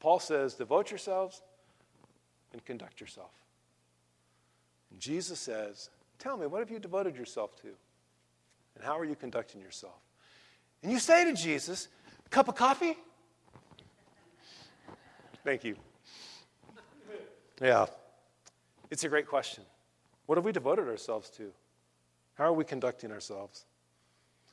Paul 0.00 0.18
says, 0.18 0.54
Devote 0.54 0.90
yourselves 0.90 1.42
and 2.52 2.64
conduct 2.64 3.00
yourself. 3.00 3.30
And 4.90 5.00
Jesus 5.00 5.38
says, 5.38 5.90
Tell 6.18 6.36
me, 6.36 6.46
what 6.46 6.60
have 6.60 6.70
you 6.70 6.78
devoted 6.78 7.16
yourself 7.16 7.54
to? 7.62 7.68
And 8.76 8.84
how 8.84 8.98
are 8.98 9.04
you 9.04 9.14
conducting 9.14 9.60
yourself? 9.60 9.94
And 10.82 10.92
you 10.92 10.98
say 10.98 11.24
to 11.24 11.32
Jesus, 11.32 11.88
Cup 12.30 12.48
of 12.48 12.56
coffee? 12.56 12.96
Thank 15.44 15.64
you. 15.64 15.76
Yeah. 17.60 17.86
It's 18.90 19.04
a 19.04 19.08
great 19.08 19.26
question. 19.26 19.64
What 20.26 20.38
have 20.38 20.44
we 20.44 20.52
devoted 20.52 20.88
ourselves 20.88 21.30
to? 21.30 21.52
How 22.34 22.44
are 22.44 22.52
we 22.52 22.64
conducting 22.64 23.12
ourselves? 23.12 23.64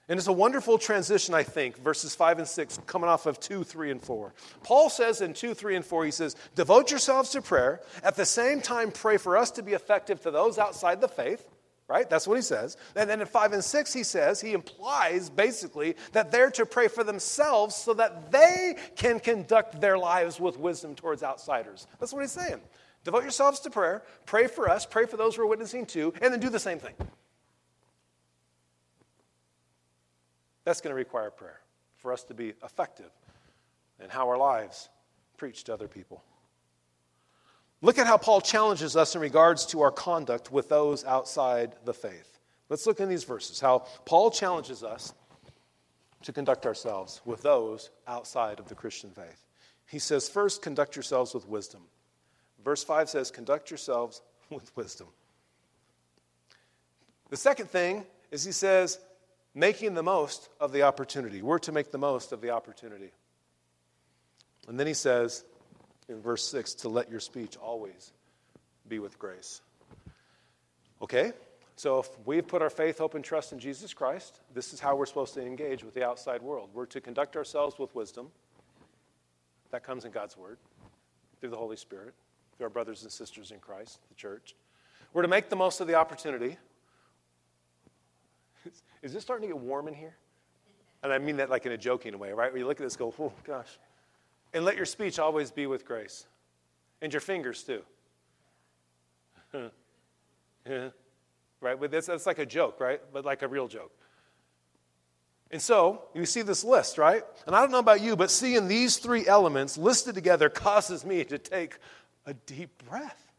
And 0.09 0.17
it's 0.17 0.27
a 0.27 0.33
wonderful 0.33 0.77
transition, 0.77 1.33
I 1.33 1.43
think, 1.43 1.77
verses 1.77 2.15
5 2.15 2.39
and 2.39 2.47
6, 2.47 2.79
coming 2.85 3.09
off 3.09 3.27
of 3.27 3.39
2, 3.39 3.63
3, 3.63 3.91
and 3.91 4.01
4. 4.01 4.33
Paul 4.63 4.89
says 4.89 5.21
in 5.21 5.33
2, 5.33 5.53
3, 5.53 5.77
and 5.77 5.85
4, 5.85 6.05
he 6.05 6.11
says, 6.11 6.35
Devote 6.55 6.91
yourselves 6.91 7.29
to 7.29 7.41
prayer. 7.41 7.79
At 8.03 8.15
the 8.15 8.25
same 8.25 8.61
time, 8.61 8.91
pray 8.91 9.17
for 9.17 9.37
us 9.37 9.51
to 9.51 9.63
be 9.63 9.71
effective 9.71 10.21
to 10.21 10.31
those 10.31 10.57
outside 10.57 10.99
the 11.01 11.07
faith. 11.07 11.47
Right? 11.87 12.09
That's 12.09 12.25
what 12.25 12.35
he 12.35 12.41
says. 12.41 12.77
And 12.95 13.09
then 13.09 13.19
in 13.19 13.27
5 13.27 13.53
and 13.53 13.63
6, 13.63 13.93
he 13.93 14.03
says, 14.03 14.39
he 14.39 14.53
implies 14.53 15.29
basically 15.29 15.95
that 16.13 16.31
they're 16.31 16.51
to 16.51 16.65
pray 16.65 16.87
for 16.87 17.03
themselves 17.03 17.75
so 17.75 17.93
that 17.95 18.31
they 18.31 18.77
can 18.95 19.19
conduct 19.19 19.81
their 19.81 19.97
lives 19.97 20.39
with 20.39 20.57
wisdom 20.57 20.95
towards 20.95 21.21
outsiders. 21.21 21.87
That's 21.99 22.13
what 22.13 22.21
he's 22.21 22.31
saying. 22.31 22.61
Devote 23.03 23.23
yourselves 23.23 23.59
to 23.61 23.69
prayer, 23.69 24.03
pray 24.25 24.47
for 24.47 24.69
us, 24.69 24.85
pray 24.85 25.05
for 25.05 25.17
those 25.17 25.37
we're 25.37 25.45
witnessing 25.45 25.85
to, 25.87 26.13
and 26.21 26.31
then 26.31 26.39
do 26.39 26.49
the 26.49 26.59
same 26.59 26.77
thing. 26.77 26.93
That's 30.63 30.81
going 30.81 30.91
to 30.91 30.95
require 30.95 31.31
prayer 31.31 31.59
for 31.97 32.13
us 32.13 32.23
to 32.25 32.33
be 32.33 32.53
effective 32.63 33.09
in 34.03 34.09
how 34.09 34.29
our 34.29 34.37
lives 34.37 34.89
preach 35.37 35.63
to 35.65 35.73
other 35.73 35.87
people. 35.87 36.23
Look 37.81 37.97
at 37.97 38.05
how 38.05 38.17
Paul 38.17 38.41
challenges 38.41 38.95
us 38.95 39.15
in 39.15 39.21
regards 39.21 39.65
to 39.67 39.81
our 39.81 39.91
conduct 39.91 40.51
with 40.51 40.69
those 40.69 41.03
outside 41.03 41.75
the 41.83 41.93
faith. 41.93 42.39
Let's 42.69 42.85
look 42.85 42.99
in 42.99 43.09
these 43.09 43.23
verses 43.23 43.59
how 43.59 43.79
Paul 44.05 44.29
challenges 44.29 44.83
us 44.83 45.13
to 46.23 46.31
conduct 46.31 46.67
ourselves 46.67 47.21
with 47.25 47.41
those 47.41 47.89
outside 48.07 48.59
of 48.59 48.67
the 48.67 48.75
Christian 48.75 49.09
faith. 49.09 49.47
He 49.87 49.97
says, 49.97 50.29
First, 50.29 50.61
conduct 50.61 50.95
yourselves 50.95 51.33
with 51.33 51.47
wisdom. 51.47 51.81
Verse 52.63 52.83
5 52.83 53.09
says, 53.09 53.31
Conduct 53.31 53.69
yourselves 53.69 54.21
with 54.49 54.75
wisdom. 54.75 55.07
The 57.29 57.37
second 57.37 57.69
thing 57.69 58.05
is 58.29 58.43
he 58.43 58.51
says, 58.51 58.99
making 59.53 59.93
the 59.93 60.03
most 60.03 60.49
of 60.59 60.71
the 60.71 60.83
opportunity. 60.83 61.41
We're 61.41 61.59
to 61.59 61.71
make 61.71 61.91
the 61.91 61.97
most 61.97 62.31
of 62.31 62.41
the 62.41 62.51
opportunity. 62.51 63.11
And 64.67 64.79
then 64.79 64.87
he 64.87 64.93
says 64.93 65.43
in 66.07 66.21
verse 66.21 66.47
6 66.47 66.75
to 66.75 66.89
let 66.89 67.09
your 67.09 67.19
speech 67.19 67.57
always 67.57 68.11
be 68.87 68.99
with 68.99 69.17
grace. 69.19 69.61
Okay? 71.01 71.33
So 71.75 71.99
if 71.99 72.09
we've 72.25 72.47
put 72.47 72.61
our 72.61 72.69
faith, 72.69 72.99
hope, 72.99 73.15
and 73.15 73.23
trust 73.23 73.53
in 73.53 73.59
Jesus 73.59 73.93
Christ, 73.93 74.39
this 74.53 74.73
is 74.73 74.79
how 74.79 74.95
we're 74.95 75.05
supposed 75.05 75.33
to 75.33 75.41
engage 75.41 75.83
with 75.83 75.93
the 75.93 76.05
outside 76.05 76.41
world. 76.41 76.69
We're 76.73 76.85
to 76.87 77.01
conduct 77.01 77.35
ourselves 77.35 77.79
with 77.79 77.95
wisdom. 77.95 78.27
That 79.71 79.83
comes 79.83 80.05
in 80.05 80.11
God's 80.11 80.37
Word, 80.37 80.57
through 81.39 81.49
the 81.49 81.57
Holy 81.57 81.77
Spirit, 81.77 82.13
through 82.61 82.67
our 82.67 82.69
brothers 82.69 83.01
and 83.01 83.11
sisters 83.11 83.49
in 83.49 83.57
Christ, 83.57 83.97
the 84.09 84.13
church. 84.13 84.53
We're 85.13 85.23
to 85.23 85.27
make 85.27 85.49
the 85.49 85.55
most 85.55 85.81
of 85.81 85.87
the 85.87 85.95
opportunity. 85.95 86.57
Is 89.01 89.13
this 89.13 89.23
starting 89.23 89.49
to 89.49 89.55
get 89.55 89.63
warm 89.63 89.87
in 89.87 89.95
here? 89.95 90.15
And 91.01 91.11
I 91.11 91.17
mean 91.17 91.37
that 91.37 91.49
like 91.49 91.65
in 91.65 91.71
a 91.71 91.77
joking 91.77 92.19
way, 92.19 92.33
right? 92.33 92.51
Where 92.51 92.59
you 92.59 92.67
look 92.67 92.79
at 92.79 92.83
this 92.83 92.95
go, 92.95 93.11
oh, 93.19 93.33
gosh. 93.43 93.79
And 94.53 94.63
let 94.63 94.75
your 94.75 94.85
speech 94.85 95.17
always 95.17 95.49
be 95.49 95.65
with 95.65 95.85
grace. 95.85 96.27
And 97.01 97.11
your 97.11 97.19
fingers, 97.19 97.63
too. 97.63 97.81
right? 101.61 101.79
But 101.79 101.89
that's, 101.89 102.05
that's 102.05 102.27
like 102.27 102.37
a 102.37 102.45
joke, 102.45 102.79
right? 102.79 103.01
But 103.11 103.25
like 103.25 103.41
a 103.41 103.47
real 103.47 103.67
joke. 103.67 103.91
And 105.49 105.59
so, 105.59 106.03
you 106.13 106.27
see 106.27 106.43
this 106.43 106.63
list, 106.63 106.99
right? 106.99 107.23
And 107.47 107.55
I 107.55 107.59
don't 107.61 107.71
know 107.71 107.79
about 107.79 108.01
you, 108.01 108.15
but 108.15 108.29
seeing 108.29 108.67
these 108.67 108.97
three 108.97 109.27
elements 109.27 109.79
listed 109.79 110.13
together 110.13 110.47
causes 110.47 111.03
me 111.03 111.23
to 111.23 111.39
take 111.39 111.79
a 112.31 112.33
deep 112.33 112.83
breath. 112.89 113.31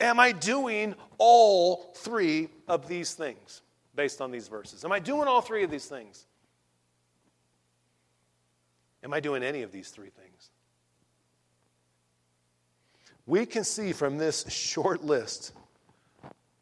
Am 0.00 0.18
I 0.18 0.32
doing 0.32 0.94
all 1.18 1.92
three 1.94 2.48
of 2.66 2.88
these 2.88 3.12
things? 3.12 3.60
based 3.94 4.20
on 4.20 4.30
these 4.30 4.48
verses? 4.48 4.84
Am 4.84 4.92
I 4.92 4.98
doing 4.98 5.28
all 5.28 5.40
three 5.40 5.64
of 5.64 5.70
these 5.70 5.86
things? 5.86 6.26
Am 9.02 9.12
I 9.12 9.20
doing 9.20 9.42
any 9.42 9.62
of 9.62 9.72
these 9.72 9.90
three 9.90 10.10
things? 10.10 10.50
We 13.26 13.46
can 13.46 13.64
see 13.64 13.92
from 13.92 14.18
this 14.18 14.44
short 14.50 15.04
list 15.04 15.52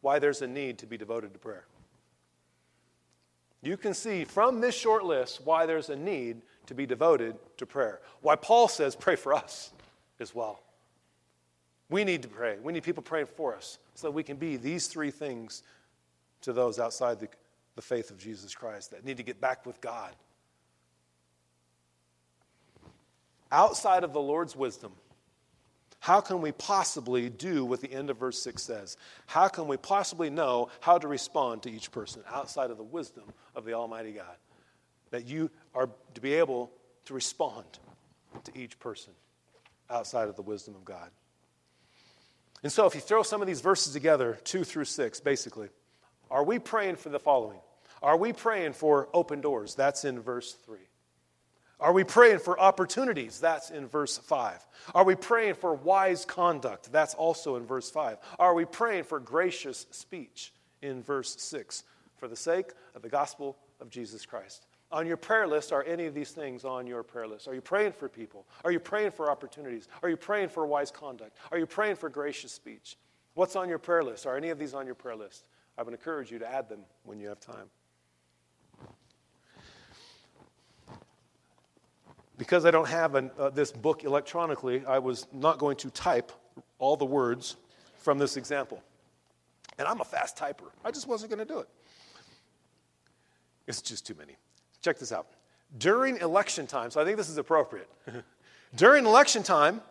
why 0.01 0.19
there's 0.19 0.41
a 0.41 0.47
need 0.47 0.77
to 0.79 0.85
be 0.85 0.97
devoted 0.97 1.33
to 1.33 1.39
prayer. 1.39 1.65
You 3.61 3.77
can 3.77 3.93
see 3.93 4.25
from 4.25 4.59
this 4.59 4.75
short 4.75 5.05
list 5.05 5.41
why 5.45 5.65
there's 5.65 5.89
a 5.89 5.95
need 5.95 6.41
to 6.65 6.73
be 6.73 6.85
devoted 6.85 7.35
to 7.57 7.65
prayer. 7.65 8.01
Why 8.21 8.35
Paul 8.35 8.67
says, 8.67 8.95
pray 8.95 9.15
for 9.15 9.33
us 9.33 9.71
as 10.23 10.33
well. 10.33 10.63
We 11.89 12.03
need 12.03 12.23
to 12.23 12.27
pray. 12.27 12.57
We 12.63 12.73
need 12.73 12.81
people 12.81 13.03
praying 13.03 13.27
for 13.27 13.55
us 13.55 13.77
so 13.93 14.07
that 14.07 14.13
we 14.13 14.23
can 14.23 14.37
be 14.37 14.57
these 14.57 14.87
three 14.87 15.11
things 15.11 15.61
to 16.41 16.51
those 16.51 16.79
outside 16.79 17.19
the, 17.19 17.27
the 17.75 17.83
faith 17.83 18.09
of 18.09 18.17
Jesus 18.17 18.55
Christ 18.55 18.89
that 18.91 19.05
need 19.05 19.17
to 19.17 19.23
get 19.23 19.39
back 19.39 19.67
with 19.67 19.79
God. 19.79 20.15
Outside 23.51 24.03
of 24.03 24.13
the 24.13 24.19
Lord's 24.19 24.55
wisdom, 24.55 24.93
how 25.99 26.19
can 26.19 26.41
we 26.41 26.51
possibly 26.51 27.29
do 27.29 27.63
what 27.63 27.79
the 27.79 27.91
end 27.91 28.09
of 28.09 28.17
verse 28.17 28.41
6 28.41 28.61
says? 28.63 28.97
How 29.27 29.47
can 29.47 29.67
we 29.67 29.77
possibly 29.77 30.29
know 30.29 30.69
how 30.79 30.97
to 30.97 31.07
respond 31.07 31.61
to 31.63 31.71
each 31.71 31.91
person 31.91 32.23
outside 32.27 32.71
of 32.71 32.77
the 32.77 32.83
wisdom 32.83 33.25
of 33.55 33.65
the 33.65 33.73
Almighty 33.73 34.13
God? 34.13 34.35
That 35.11 35.27
you 35.27 35.51
are 35.75 35.89
to 36.15 36.21
be 36.21 36.33
able 36.33 36.71
to 37.05 37.13
respond 37.13 37.65
to 38.43 38.57
each 38.57 38.79
person 38.79 39.13
outside 39.93 40.27
of 40.27 40.35
the 40.35 40.41
wisdom 40.41 40.75
of 40.75 40.83
God. 40.83 41.09
And 42.63 42.71
so, 42.71 42.85
if 42.85 42.95
you 42.95 43.01
throw 43.01 43.23
some 43.23 43.41
of 43.41 43.47
these 43.47 43.61
verses 43.61 43.93
together, 43.93 44.39
2 44.45 44.63
through 44.63 44.85
6, 44.85 45.19
basically, 45.19 45.69
are 46.31 46.43
we 46.43 46.59
praying 46.59 46.95
for 46.95 47.09
the 47.09 47.19
following? 47.19 47.59
Are 48.01 48.17
we 48.17 48.33
praying 48.33 48.73
for 48.73 49.09
open 49.13 49.41
doors? 49.41 49.75
That's 49.75 50.05
in 50.05 50.19
verse 50.19 50.53
3. 50.65 50.79
Are 51.79 51.91
we 51.91 52.03
praying 52.03 52.39
for 52.39 52.59
opportunities? 52.59 53.39
That's 53.39 53.69
in 53.69 53.87
verse 53.87 54.17
5. 54.17 54.65
Are 54.95 55.03
we 55.03 55.15
praying 55.15 55.55
for 55.55 55.73
wise 55.73 56.23
conduct? 56.23 56.91
That's 56.91 57.13
also 57.13 57.57
in 57.57 57.65
verse 57.65 57.91
5. 57.91 58.17
Are 58.39 58.53
we 58.53 58.65
praying 58.65 59.03
for 59.03 59.19
gracious 59.19 59.85
speech? 59.91 60.53
In 60.81 61.03
verse 61.03 61.35
6. 61.41 61.83
For 62.17 62.27
the 62.27 62.35
sake 62.35 62.71
of 62.95 63.01
the 63.01 63.09
gospel 63.09 63.57
of 63.81 63.89
Jesus 63.89 64.25
Christ. 64.25 64.65
On 64.93 65.07
your 65.07 65.17
prayer 65.17 65.47
list, 65.47 65.73
are 65.73 65.83
any 65.83 66.05
of 66.05 66.13
these 66.13 66.29
things 66.29 66.63
on 66.63 66.85
your 66.85 67.01
prayer 67.01 67.25
list? 67.25 67.47
Are 67.47 67.55
you 67.55 67.61
praying 67.61 67.93
for 67.93 68.07
people? 68.07 68.45
Are 68.63 68.71
you 68.71 68.79
praying 68.79 69.09
for 69.09 69.31
opportunities? 69.31 69.87
Are 70.03 70.09
you 70.09 70.15
praying 70.15 70.49
for 70.49 70.67
wise 70.67 70.91
conduct? 70.91 71.35
Are 71.51 71.57
you 71.57 71.65
praying 71.65 71.95
for 71.95 72.09
gracious 72.09 72.51
speech? 72.51 72.95
What's 73.33 73.55
on 73.55 73.67
your 73.69 73.79
prayer 73.79 74.03
list? 74.03 74.27
Are 74.27 74.37
any 74.37 74.49
of 74.49 74.59
these 74.59 74.75
on 74.75 74.85
your 74.85 74.93
prayer 74.93 75.15
list? 75.15 75.47
I 75.79 75.81
would 75.81 75.95
encourage 75.95 76.31
you 76.31 76.37
to 76.37 76.47
add 76.47 76.69
them 76.69 76.81
when 77.05 77.19
you 77.19 77.27
have 77.29 77.39
time. 77.39 77.71
Because 82.37 82.63
I 82.63 82.69
don't 82.69 82.87
have 82.87 83.15
an, 83.15 83.31
uh, 83.39 83.49
this 83.49 83.71
book 83.71 84.03
electronically, 84.03 84.85
I 84.85 84.99
was 84.99 85.25
not 85.33 85.57
going 85.57 85.77
to 85.77 85.89
type 85.89 86.31
all 86.77 86.97
the 86.97 87.05
words 87.05 87.55
from 87.97 88.19
this 88.19 88.37
example. 88.37 88.83
And 89.79 89.87
I'm 89.87 90.01
a 90.01 90.05
fast 90.05 90.37
typer. 90.37 90.69
I 90.85 90.91
just 90.91 91.07
wasn't 91.07 91.31
going 91.31 91.47
to 91.47 91.51
do 91.51 91.61
it. 91.61 91.69
It's 93.65 93.81
just 93.81 94.05
too 94.05 94.13
many. 94.13 94.35
Check 94.83 94.99
this 94.99 95.11
out. 95.11 95.27
During 95.77 96.17
election 96.17 96.67
time, 96.67 96.91
so 96.91 97.01
I 97.01 97.05
think 97.05 97.17
this 97.17 97.29
is 97.29 97.37
appropriate. 97.37 97.89
During 98.75 99.05
election 99.05 99.41
time, 99.41 99.81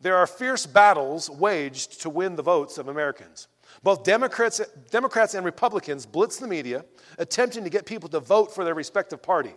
there 0.00 0.16
are 0.16 0.26
fierce 0.26 0.66
battles 0.66 1.30
waged 1.30 2.02
to 2.02 2.10
win 2.10 2.36
the 2.36 2.42
votes 2.42 2.78
of 2.78 2.88
Americans. 2.88 3.48
Both 3.82 4.04
Democrats, 4.04 4.60
Democrats 4.90 5.34
and 5.34 5.44
Republicans 5.44 6.06
blitz 6.06 6.36
the 6.36 6.46
media, 6.46 6.84
attempting 7.18 7.64
to 7.64 7.70
get 7.70 7.86
people 7.86 8.08
to 8.10 8.20
vote 8.20 8.54
for 8.54 8.64
their 8.64 8.74
respective 8.74 9.22
party. 9.22 9.54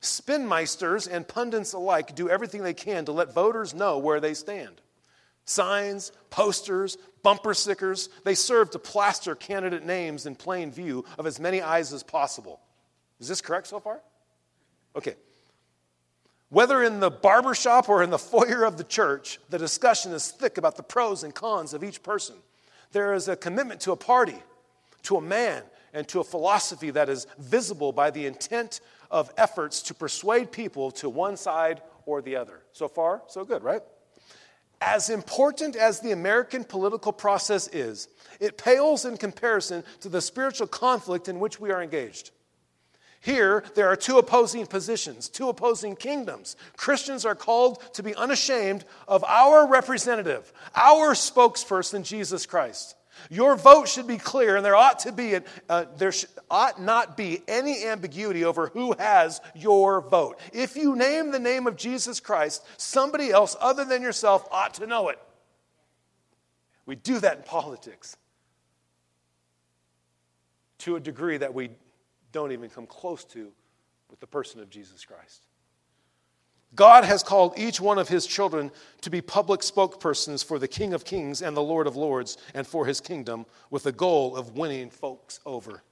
Spinmeisters 0.00 1.08
and 1.10 1.26
pundits 1.26 1.72
alike 1.72 2.14
do 2.14 2.28
everything 2.28 2.62
they 2.62 2.74
can 2.74 3.04
to 3.06 3.12
let 3.12 3.32
voters 3.32 3.72
know 3.72 3.98
where 3.98 4.20
they 4.20 4.34
stand. 4.34 4.80
Signs, 5.46 6.12
posters, 6.30 6.98
bumper 7.22 7.54
stickers, 7.54 8.08
they 8.24 8.34
serve 8.34 8.70
to 8.70 8.78
plaster 8.78 9.34
candidate 9.34 9.84
names 9.84 10.26
in 10.26 10.34
plain 10.34 10.70
view 10.70 11.04
of 11.18 11.26
as 11.26 11.38
many 11.38 11.62
eyes 11.62 11.92
as 11.92 12.02
possible. 12.02 12.60
Is 13.20 13.28
this 13.28 13.40
correct 13.40 13.68
so 13.68 13.80
far? 13.80 14.00
Okay. 14.96 15.14
Whether 16.50 16.82
in 16.82 17.00
the 17.00 17.10
barbershop 17.10 17.88
or 17.88 18.02
in 18.02 18.10
the 18.10 18.18
foyer 18.18 18.64
of 18.64 18.76
the 18.76 18.84
church, 18.84 19.40
the 19.50 19.58
discussion 19.58 20.12
is 20.12 20.30
thick 20.30 20.56
about 20.56 20.76
the 20.76 20.82
pros 20.82 21.24
and 21.24 21.34
cons 21.34 21.74
of 21.74 21.82
each 21.82 22.02
person. 22.02 22.36
There 22.92 23.14
is 23.14 23.26
a 23.26 23.34
commitment 23.34 23.80
to 23.82 23.92
a 23.92 23.96
party, 23.96 24.38
to 25.02 25.16
a 25.16 25.20
man, 25.20 25.64
and 25.92 26.06
to 26.08 26.20
a 26.20 26.24
philosophy 26.24 26.90
that 26.90 27.08
is 27.08 27.26
visible 27.38 27.92
by 27.92 28.10
the 28.10 28.26
intent 28.26 28.80
of 29.10 29.32
efforts 29.36 29.82
to 29.82 29.94
persuade 29.94 30.52
people 30.52 30.90
to 30.92 31.08
one 31.08 31.36
side 31.36 31.82
or 32.06 32.22
the 32.22 32.36
other. 32.36 32.60
So 32.72 32.88
far, 32.88 33.22
so 33.26 33.44
good, 33.44 33.62
right? 33.62 33.82
As 34.80 35.08
important 35.08 35.76
as 35.76 36.00
the 36.00 36.12
American 36.12 36.64
political 36.64 37.12
process 37.12 37.68
is, 37.68 38.08
it 38.38 38.58
pales 38.58 39.04
in 39.04 39.16
comparison 39.16 39.82
to 40.00 40.08
the 40.08 40.20
spiritual 40.20 40.66
conflict 40.66 41.28
in 41.28 41.40
which 41.40 41.58
we 41.58 41.70
are 41.70 41.82
engaged. 41.82 42.30
Here, 43.24 43.64
there 43.74 43.88
are 43.88 43.96
two 43.96 44.18
opposing 44.18 44.66
positions, 44.66 45.30
two 45.30 45.48
opposing 45.48 45.96
kingdoms. 45.96 46.56
Christians 46.76 47.24
are 47.24 47.34
called 47.34 47.82
to 47.94 48.02
be 48.02 48.14
unashamed 48.14 48.84
of 49.08 49.24
our 49.24 49.66
representative, 49.66 50.52
our 50.76 51.14
spokesperson, 51.14 52.04
Jesus 52.04 52.44
Christ. 52.44 52.94
Your 53.30 53.56
vote 53.56 53.88
should 53.88 54.06
be 54.06 54.18
clear, 54.18 54.56
and 54.56 54.64
there 54.64 54.76
ought 54.76 54.98
to 55.00 55.12
be 55.12 55.38
uh, 55.70 55.86
there 55.96 56.12
sh- 56.12 56.26
ought 56.50 56.82
not 56.82 57.16
be 57.16 57.42
any 57.48 57.86
ambiguity 57.86 58.44
over 58.44 58.66
who 58.66 58.94
has 58.98 59.40
your 59.54 60.02
vote. 60.02 60.38
If 60.52 60.76
you 60.76 60.94
name 60.94 61.30
the 61.30 61.38
name 61.38 61.66
of 61.66 61.76
Jesus 61.76 62.20
Christ, 62.20 62.62
somebody 62.76 63.30
else 63.30 63.56
other 63.58 63.86
than 63.86 64.02
yourself 64.02 64.46
ought 64.50 64.74
to 64.74 64.86
know 64.86 65.08
it. 65.08 65.18
We 66.84 66.94
do 66.96 67.20
that 67.20 67.38
in 67.38 67.42
politics 67.44 68.18
to 70.80 70.96
a 70.96 71.00
degree 71.00 71.38
that 71.38 71.54
we 71.54 71.70
don't 72.34 72.52
even 72.52 72.68
come 72.68 72.86
close 72.86 73.24
to 73.24 73.50
with 74.10 74.20
the 74.20 74.26
person 74.26 74.60
of 74.60 74.68
Jesus 74.68 75.04
Christ. 75.04 75.46
God 76.74 77.04
has 77.04 77.22
called 77.22 77.56
each 77.56 77.80
one 77.80 77.98
of 77.98 78.08
his 78.08 78.26
children 78.26 78.72
to 79.02 79.10
be 79.10 79.20
public 79.20 79.60
spokespersons 79.60 80.44
for 80.44 80.58
the 80.58 80.66
King 80.66 80.92
of 80.92 81.04
Kings 81.04 81.40
and 81.40 81.56
the 81.56 81.62
Lord 81.62 81.86
of 81.86 81.94
Lords 81.94 82.36
and 82.52 82.66
for 82.66 82.84
his 82.84 83.00
kingdom 83.00 83.46
with 83.70 83.84
the 83.84 83.92
goal 83.92 84.36
of 84.36 84.56
winning 84.56 84.90
folks 84.90 85.38
over. 85.46 85.84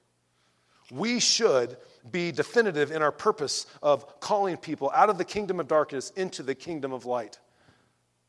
We 0.91 1.21
should 1.21 1.77
be 2.11 2.33
definitive 2.33 2.91
in 2.91 3.01
our 3.01 3.13
purpose 3.13 3.67
of 3.81 4.19
calling 4.19 4.57
people 4.57 4.91
out 4.93 5.09
of 5.09 5.19
the 5.19 5.25
kingdom 5.25 5.61
of 5.61 5.69
darkness 5.69 6.11
into 6.17 6.43
the 6.43 6.57
kingdom 6.57 6.93
of 6.93 7.07
light. 7.07 7.39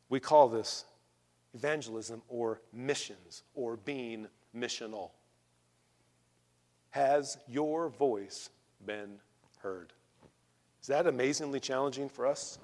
We 0.10 0.19
call 0.19 0.47
this 0.47 0.86
evangelism 1.56 2.21
or 2.28 2.62
missions 2.71 3.41
or 3.56 3.78
being 3.78 4.28
missional. 4.56 5.10
Has 6.94 7.40
your 7.48 7.90
voice 7.90 8.52
been 8.86 9.18
heard? 9.64 9.94
Is 10.80 10.88
that 10.90 11.08
amazingly 11.08 11.60
challenging 11.60 12.08
for 12.08 12.28
us? 12.28 12.60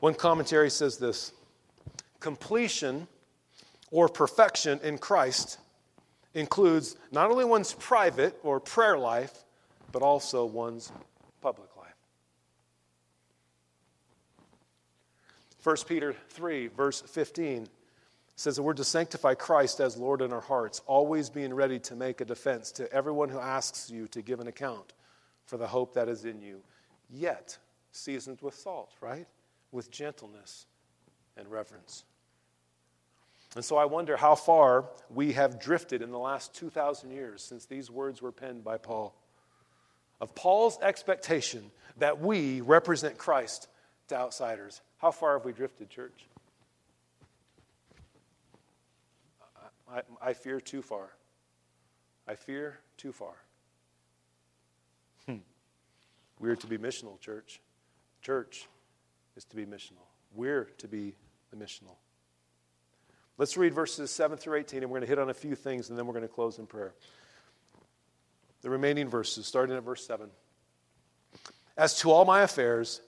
One 0.00 0.14
commentary 0.14 0.68
says 0.68 0.98
this 0.98 1.30
completion 2.18 3.06
or 3.92 4.08
perfection 4.08 4.80
in 4.82 4.98
Christ 4.98 5.58
includes 6.34 6.96
not 7.12 7.30
only 7.30 7.44
one's 7.44 7.72
private 7.74 8.36
or 8.42 8.58
prayer 8.58 8.98
life, 8.98 9.44
but 9.92 10.02
also 10.02 10.44
one's 10.44 10.90
public 11.40 11.68
life. 11.76 11.94
1 15.62 15.76
Peter 15.86 16.16
3, 16.30 16.66
verse 16.66 17.00
15 17.00 17.68
says 18.36 18.56
that 18.56 18.62
we're 18.62 18.74
to 18.74 18.84
sanctify 18.84 19.34
Christ 19.34 19.80
as 19.80 19.96
Lord 19.96 20.20
in 20.20 20.32
our 20.32 20.42
hearts, 20.42 20.82
always 20.86 21.30
being 21.30 21.54
ready 21.54 21.78
to 21.80 21.96
make 21.96 22.20
a 22.20 22.24
defense 22.24 22.70
to 22.72 22.92
everyone 22.92 23.30
who 23.30 23.40
asks 23.40 23.90
you 23.90 24.06
to 24.08 24.20
give 24.20 24.40
an 24.40 24.46
account 24.46 24.92
for 25.46 25.56
the 25.56 25.66
hope 25.66 25.94
that 25.94 26.08
is 26.08 26.24
in 26.26 26.42
you, 26.42 26.60
yet 27.08 27.56
seasoned 27.92 28.38
with 28.42 28.54
salt, 28.54 28.92
right? 29.00 29.26
With 29.72 29.90
gentleness 29.90 30.66
and 31.36 31.50
reverence. 31.50 32.04
And 33.54 33.64
so 33.64 33.78
I 33.78 33.86
wonder 33.86 34.18
how 34.18 34.34
far 34.34 34.84
we 35.08 35.32
have 35.32 35.58
drifted 35.58 36.02
in 36.02 36.10
the 36.10 36.18
last 36.18 36.54
2,000 36.54 37.10
years 37.10 37.42
since 37.42 37.64
these 37.64 37.90
words 37.90 38.20
were 38.20 38.32
penned 38.32 38.62
by 38.62 38.76
Paul. 38.76 39.14
Of 40.20 40.34
Paul's 40.34 40.78
expectation 40.82 41.70
that 41.96 42.20
we 42.20 42.60
represent 42.60 43.16
Christ 43.16 43.68
to 44.08 44.16
outsiders. 44.16 44.82
How 44.98 45.10
far 45.10 45.38
have 45.38 45.46
we 45.46 45.52
drifted, 45.52 45.88
church? 45.88 46.26
I, 49.92 50.02
I 50.20 50.32
fear 50.32 50.60
too 50.60 50.82
far. 50.82 51.10
I 52.26 52.34
fear 52.34 52.78
too 52.96 53.12
far. 53.12 53.34
Hmm. 55.26 55.36
We're 56.40 56.56
to 56.56 56.66
be 56.66 56.78
missional, 56.78 57.20
church. 57.20 57.60
Church 58.22 58.66
is 59.36 59.44
to 59.44 59.56
be 59.56 59.64
missional. 59.64 60.04
We're 60.34 60.64
to 60.78 60.88
be 60.88 61.14
the 61.50 61.56
missional. 61.56 61.96
Let's 63.38 63.56
read 63.56 63.74
verses 63.74 64.10
7 64.10 64.38
through 64.38 64.58
18, 64.58 64.82
and 64.82 64.90
we're 64.90 64.98
going 64.98 65.06
to 65.06 65.08
hit 65.08 65.18
on 65.18 65.30
a 65.30 65.34
few 65.34 65.54
things, 65.54 65.90
and 65.90 65.98
then 65.98 66.06
we're 66.06 66.14
going 66.14 66.22
to 66.22 66.28
close 66.28 66.58
in 66.58 66.66
prayer. 66.66 66.94
The 68.62 68.70
remaining 68.70 69.08
verses, 69.08 69.46
starting 69.46 69.76
at 69.76 69.82
verse 69.82 70.06
7. 70.06 70.30
As 71.76 71.98
to 72.00 72.10
all 72.10 72.24
my 72.24 72.40
affairs, 72.40 73.02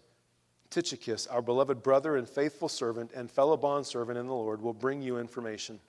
Tychicus, 0.71 1.27
our 1.27 1.41
beloved 1.41 1.83
brother 1.83 2.17
and 2.17 2.29
faithful 2.29 2.69
servant 2.69 3.13
and 3.15 3.31
fellow 3.31 3.57
bondservant 3.57 4.19
in 4.19 4.27
the 4.27 4.35
Lord, 4.35 4.61
will 4.61 4.75
bring 4.75 5.01
you 5.01 5.19
information. 5.19 5.81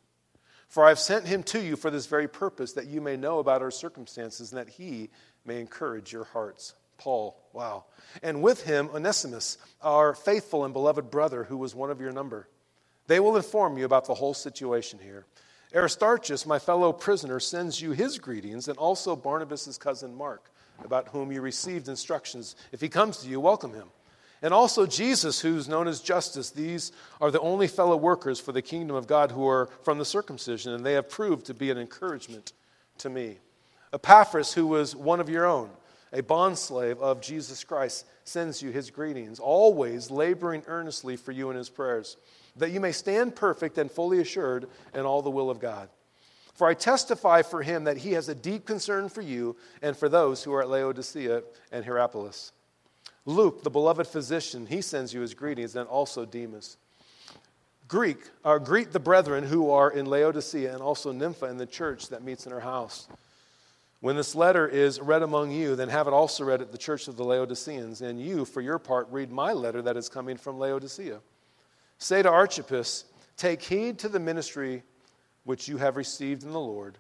For 0.70 0.86
I 0.86 0.90
have 0.90 1.00
sent 1.00 1.26
him 1.26 1.42
to 1.44 1.60
you 1.60 1.76
for 1.76 1.90
this 1.90 2.06
very 2.06 2.28
purpose, 2.28 2.74
that 2.74 2.86
you 2.86 3.02
may 3.02 3.18
know 3.18 3.40
about 3.40 3.64
our 3.64 3.72
circumstances 3.72 4.52
and 4.52 4.60
that 4.60 4.70
he 4.70 5.10
may 5.44 5.60
encourage 5.60 6.14
your 6.14 6.26
hearts. 6.26 6.76
Paul, 7.00 7.36
wow. 7.54 7.86
And 8.22 8.44
with 8.44 8.64
him, 8.64 8.90
Onesimus, 8.94 9.58
our 9.82 10.14
faithful 10.14 10.66
and 10.66 10.74
beloved 10.74 11.10
brother, 11.10 11.44
who 11.44 11.58
was 11.58 11.74
one 11.74 11.90
of 11.90 12.00
your 12.00 12.12
number. 12.12 12.48
They 13.08 13.20
will 13.20 13.36
inform 13.36 13.80
you 13.80 13.86
about 13.86 14.06
the 14.06 14.14
whole 14.14 14.36
situation 14.36 15.00
here. 15.02 15.26
Aristarchus, 15.74 16.46
my 16.46 16.60
fellow 16.60 16.94
prisoner, 16.94 17.40
sends 17.40 17.82
you 17.82 17.92
his 17.92 18.20
greetings, 18.20 18.68
and 18.68 18.78
also 18.78 19.16
Barnabas' 19.16 19.78
cousin 19.78 20.14
Mark, 20.16 20.52
about 20.84 21.08
whom 21.08 21.32
you 21.32 21.42
received 21.42 21.88
instructions. 21.88 22.56
If 22.72 22.82
he 22.82 22.90
comes 22.90 23.18
to 23.18 23.30
you, 23.30 23.40
welcome 23.40 23.74
him 23.74 23.90
and 24.42 24.54
also 24.54 24.86
Jesus, 24.86 25.42
who's 25.42 25.68
known 25.68 25.88
as 25.88 26.00
Justus. 26.00 26.52
These 26.52 26.92
are 27.20 27.32
the 27.32 27.42
only 27.42 27.68
fellow 27.68 27.98
workers 27.98 28.40
for 28.40 28.52
the 28.52 28.62
kingdom 28.62 28.96
of 28.96 29.08
God 29.08 29.32
who 29.32 29.48
are 29.48 29.70
from 29.84 29.98
the 29.98 30.06
circumcision, 30.06 30.74
and 30.74 30.86
they 30.86 30.94
have 30.94 31.10
proved 31.10 31.46
to 31.48 31.54
be 31.54 31.72
an 31.72 31.78
encouragement 31.78 32.54
to 33.00 33.10
me. 33.10 33.38
Epaphras, 33.94 34.54
who 34.54 34.68
was 34.68 34.96
one 34.96 35.20
of 35.20 35.30
your 35.30 35.46
own, 35.46 35.70
a 36.14 36.22
bondslave 36.22 37.00
of 37.00 37.22
Jesus 37.22 37.64
Christ, 37.64 38.06
sends 38.24 38.62
you 38.62 38.72
his 38.72 38.90
greetings, 38.90 39.40
always 39.40 40.10
laboring 40.10 40.64
earnestly 40.68 41.16
for 41.16 41.32
you 41.32 41.50
in 41.50 41.58
his 41.58 41.70
prayers, 41.70 42.18
that 42.56 42.72
you 42.72 42.80
may 42.80 42.92
stand 42.92 43.36
perfect 43.36 43.78
and 43.78 43.92
fully 43.92 44.20
assured 44.20 44.68
in 44.94 45.02
all 45.02 45.22
the 45.22 45.30
will 45.30 45.50
of 45.50 45.60
God. 45.60 45.90
For 46.54 46.68
I 46.68 46.74
testify 46.74 47.42
for 47.42 47.64
him 47.64 47.86
that 47.86 47.98
he 47.98 48.12
has 48.14 48.28
a 48.28 48.36
deep 48.36 48.66
concern 48.66 49.08
for 49.08 49.22
you 49.22 49.56
and 49.82 49.96
for 49.96 50.10
those 50.10 50.44
who 50.44 50.54
are 50.54 50.62
at 50.62 50.70
Laodicea 50.70 51.42
and 51.72 51.86
Hierapolis. 51.86 52.52
Luke, 53.26 53.64
the 53.64 53.70
beloved 53.70 54.08
physician, 54.08 54.66
he 54.66 54.82
sends 54.82 55.14
you 55.14 55.22
his 55.22 55.34
greetings, 55.34 55.76
and 55.76 55.88
also 55.88 56.26
Demas. 56.26 56.78
Greek, 57.88 58.18
uh, 58.46 58.58
greet 58.60 58.92
the 58.92 59.00
brethren 59.00 59.44
who 59.44 59.72
are 59.72 59.92
in 59.92 60.06
Laodicea 60.06 60.72
and 60.72 60.82
also 60.82 61.12
Nympha 61.12 61.48
in 61.48 61.58
the 61.58 61.66
church 61.66 62.10
that 62.10 62.24
meets 62.24 62.46
in 62.46 62.52
her 62.52 62.60
house. 62.60 63.08
When 64.02 64.16
this 64.16 64.36
letter 64.36 64.68
is 64.68 65.02
read 65.02 65.24
among 65.24 65.52
you, 65.52 65.76
then 65.76 65.90
have 65.90 66.08
it 66.08 66.14
also 66.14 66.46
read 66.46 66.62
at 66.62 66.72
the 66.72 66.78
church 66.78 67.08
of 67.08 67.18
the 67.18 67.24
Laodiceans, 67.24 68.02
and 68.02 68.22
you, 68.22 68.46
for 68.46 68.62
your 68.62 68.80
part, 68.80 69.08
read 69.12 69.32
my 69.32 69.52
letter 69.52 69.82
that 69.82 69.98
is 69.98 70.08
coming 70.08 70.38
from 70.38 70.58
Laodicea. 70.58 71.20
Say 71.98 72.22
to 72.22 72.30
Archippus, 72.30 73.06
Take 73.36 73.62
heed 73.62 74.00
to 74.00 74.10
the 74.10 74.20
ministry 74.20 74.84
which 75.44 75.68
you 75.68 75.78
have 75.78 75.98
received 75.98 76.44
in 76.44 76.52
the 76.52 76.60
Lord, 76.60 76.98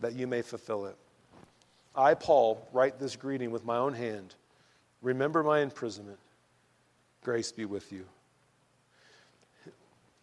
that 0.00 0.14
you 0.14 0.26
may 0.26 0.42
fulfill 0.42 0.86
it. 0.86 0.96
I, 1.94 2.14
Paul, 2.14 2.68
write 2.72 2.98
this 2.98 3.16
greeting 3.16 3.50
with 3.50 3.64
my 3.64 3.76
own 3.76 3.92
hand. 3.92 4.34
Remember 5.02 5.42
my 5.42 5.60
imprisonment. 5.60 6.18
Grace 7.22 7.52
be 7.52 7.64
with 7.64 7.92
you. 7.92 8.06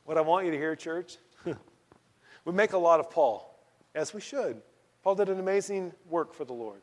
What 0.06 0.18
I 0.18 0.22
want 0.22 0.46
you 0.46 0.52
to 0.52 0.58
hear, 0.58 0.76
church, 0.76 1.18
we 2.46 2.54
make 2.54 2.74
a 2.74 2.78
lot 2.78 3.00
of 3.00 3.12
Paul, 3.12 3.56
as 3.94 4.14
we 4.14 4.22
should. 4.22 4.62
Paul 5.04 5.16
did 5.16 5.30
an 5.30 5.40
amazing 5.40 5.94
work 6.10 6.34
for 6.34 6.46
the 6.46 6.54
Lord. 6.54 6.82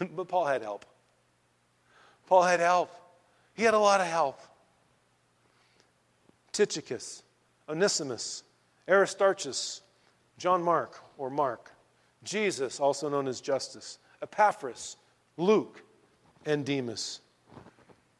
but 0.16 0.28
Paul 0.28 0.46
had 0.46 0.62
help. 0.62 0.86
Paul 2.26 2.42
had 2.42 2.60
help. 2.60 2.90
He 3.54 3.64
had 3.64 3.74
a 3.74 3.78
lot 3.78 4.00
of 4.00 4.06
help. 4.06 4.40
Tychicus, 6.52 7.22
Onesimus, 7.68 8.42
Aristarchus, 8.88 9.82
John 10.38 10.62
Mark, 10.62 11.00
or 11.18 11.30
Mark, 11.30 11.70
Jesus, 12.24 12.80
also 12.80 13.08
known 13.08 13.28
as 13.28 13.40
Justus, 13.40 13.98
Epaphras, 14.22 14.96
Luke, 15.36 15.82
and 16.46 16.64
Demas. 16.64 17.20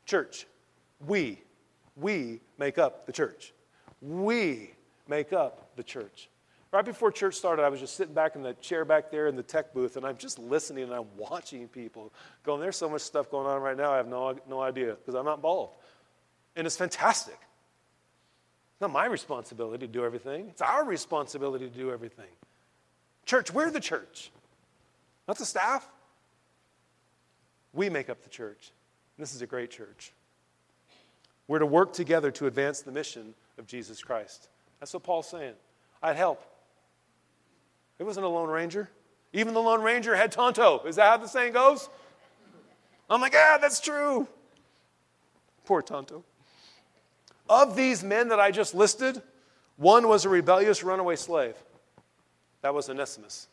Church, 0.07 0.47
we, 1.07 1.39
we 1.97 2.41
make 2.59 2.79
up 2.79 3.07
the 3.07 3.13
church. 3.13 3.53
We 4.01 4.71
make 5.09 5.33
up 5.33 5.77
the 5.77 5.83
church. 5.83 6.29
Right 6.73 6.85
before 6.85 7.11
church 7.11 7.35
started, 7.35 7.65
I 7.65 7.69
was 7.69 7.81
just 7.81 7.97
sitting 7.97 8.15
back 8.15 8.37
in 8.37 8.43
the 8.43 8.55
chair 8.55 8.85
back 8.85 9.11
there 9.11 9.27
in 9.27 9.35
the 9.35 9.43
tech 9.43 9.75
booth, 9.75 9.97
and 9.97 10.07
I'm 10.07 10.17
just 10.17 10.39
listening 10.39 10.85
and 10.85 10.95
I'm 10.95 11.07
watching 11.17 11.67
people 11.67 12.13
going, 12.45 12.61
There's 12.61 12.77
so 12.77 12.89
much 12.89 13.03
stuff 13.03 13.29
going 13.29 13.47
on 13.47 13.61
right 13.61 13.77
now, 13.77 13.93
I 13.93 13.97
have 13.97 14.07
no, 14.07 14.37
no 14.49 14.61
idea 14.61 14.95
because 14.95 15.15
I'm 15.15 15.25
not 15.25 15.37
involved. 15.37 15.75
And 16.55 16.67
it's 16.67 16.77
fantastic. 16.77 17.35
It's 17.35 18.81
not 18.81 18.93
my 18.93 19.07
responsibility 19.07 19.87
to 19.87 19.93
do 19.93 20.05
everything, 20.05 20.49
it's 20.49 20.63
our 20.63 20.85
responsibility 20.85 21.69
to 21.69 21.77
do 21.77 21.91
everything. 21.91 22.31
Church, 23.27 23.53
we're 23.53 23.71
the 23.71 23.81
church, 23.81 24.31
not 25.27 25.39
the 25.39 25.47
staff. 25.47 25.89
We 27.73 27.89
make 27.89 28.11
up 28.11 28.23
the 28.23 28.29
church. 28.29 28.73
This 29.19 29.35
is 29.35 29.43
a 29.43 29.47
great 29.47 29.71
church. 29.71 30.13
We're 31.47 31.59
to 31.59 31.67
work 31.67 31.93
together 31.93 32.31
to 32.33 32.47
advance 32.47 32.81
the 32.83 32.93
mission 32.93 33.35
of 33.59 33.67
Jesus 33.67 34.03
Christ. 34.03 34.49
That's 34.79 34.95
what 34.95 35.03
Paul's 35.03 35.29
saying. 35.29 35.55
I'd 36.03 36.17
help. 36.17 36.43
It 37.99 38.05
wasn't 38.05 38.25
a 38.25 38.29
Lone 38.29 38.49
Ranger. 38.49 38.89
Even 39.33 39.55
the 39.55 39.61
Lone 39.61 39.83
Ranger 39.83 40.17
had 40.17 40.33
Tonto. 40.33 40.83
Is 40.87 40.97
that 40.97 41.09
how 41.09 41.17
the 41.19 41.29
saying 41.29 41.53
goes? 41.53 41.89
I'm 43.09 43.21
like, 43.21 43.33
yeah, 43.33 43.59
that's 43.61 43.81
true. 43.81 44.27
Poor 45.65 45.83
Tonto. 45.83 46.25
Of 47.49 47.77
these 47.77 48.03
men 48.03 48.29
that 48.29 48.41
I 48.41 48.51
just 48.51 48.75
listed, 48.75 49.21
one 49.77 50.09
was 50.09 50.25
a 50.25 50.29
rebellious 50.29 50.83
runaway 50.83 51.17
slave. 51.17 51.57
That 52.63 52.75
was 52.75 52.89
Onesimus. 52.89 53.49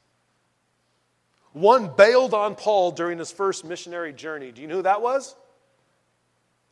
One 1.54 1.89
bailed 1.95 2.34
on 2.34 2.56
Paul 2.56 2.91
during 2.91 3.18
his 3.20 3.32
first 3.32 3.66
missionary 3.66 4.14
journey. 4.14 4.52
Do 4.52 4.62
you 4.62 4.68
know 4.68 4.76
who 4.78 4.82
that 4.84 5.02
was? 5.02 5.36